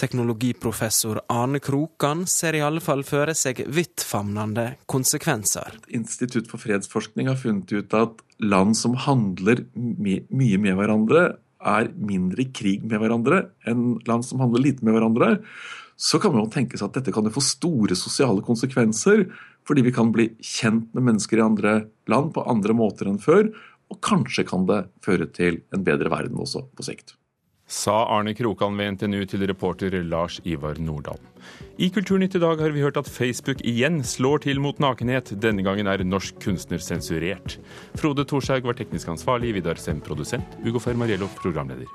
Teknologiprofessor 0.00 1.20
Arne 1.32 1.60
Krokan 1.60 2.24
ser 2.26 2.56
i 2.56 2.62
alle 2.64 2.80
fall 2.80 3.04
føre 3.04 3.34
seg 3.36 3.60
vidtfavnende 3.68 4.78
konsekvenser. 4.90 5.76
Institutt 5.92 6.48
for 6.50 6.62
fredsforskning 6.62 7.28
har 7.28 7.40
funnet 7.40 7.72
ut 7.72 7.96
at 7.96 8.22
land 8.40 8.76
som 8.78 8.96
handler 8.96 9.66
my 9.76 10.18
mye 10.32 10.60
med 10.60 10.78
hverandre, 10.80 11.26
er 11.62 11.92
mindre 11.94 12.42
i 12.42 12.50
krig 12.50 12.82
med 12.82 12.98
hverandre 12.98 13.44
enn 13.70 14.00
land 14.08 14.26
som 14.26 14.40
handler 14.42 14.64
lite 14.64 14.82
med 14.82 14.96
hverandre. 14.96 15.36
Så 16.00 16.18
kan 16.18 16.32
man 16.34 16.46
jo 16.46 16.50
tenke 16.50 16.78
seg 16.78 16.88
at 16.88 16.96
dette 16.98 17.14
kan 17.14 17.28
jo 17.28 17.34
få 17.36 17.44
store 17.44 17.94
sosiale 17.98 18.42
konsekvenser, 18.42 19.28
fordi 19.68 19.84
vi 19.86 19.94
kan 19.94 20.12
bli 20.14 20.30
kjent 20.42 20.90
med 20.94 21.06
mennesker 21.10 21.40
i 21.40 21.46
andre 21.46 21.74
land 22.10 22.32
på 22.34 22.44
andre 22.50 22.76
måter 22.76 23.10
enn 23.10 23.20
før. 23.22 23.50
Og 23.92 24.00
kanskje 24.04 24.46
kan 24.48 24.64
det 24.68 24.86
føre 25.04 25.28
til 25.36 25.60
en 25.74 25.84
bedre 25.84 26.12
verden 26.12 26.40
også 26.40 26.64
på 26.76 26.86
sikt. 26.86 27.16
Sa 27.72 28.02
Arne 28.12 28.34
Krokan 28.36 28.76
ved 28.76 28.96
NTNU 28.96 29.22
til 29.30 29.46
reporter 29.48 29.94
Lars 30.04 30.40
Ivar 30.44 30.76
Nordahl. 30.76 31.20
I 31.80 31.88
Kulturnytt 31.90 32.36
i 32.36 32.42
dag 32.42 32.60
har 32.60 32.74
vi 32.74 32.82
hørt 32.84 32.98
at 33.00 33.08
Facebook 33.08 33.62
igjen 33.64 34.02
slår 34.04 34.44
til 34.44 34.60
mot 34.60 34.76
nakenhet. 34.82 35.32
Denne 35.40 35.64
gangen 35.64 35.88
er 35.88 36.04
norsk 36.04 36.36
kunstner 36.44 36.82
sensurert. 36.84 37.56
Frode 37.96 38.26
Thorshaug 38.28 38.68
var 38.68 38.76
teknisk 38.76 39.08
ansvarlig, 39.08 39.54
Vidar 39.56 39.80
Sem 39.80 40.04
produsent, 40.04 40.58
Ugo 40.66 40.82
Fermariello 40.84 41.30
programleder. 41.40 41.88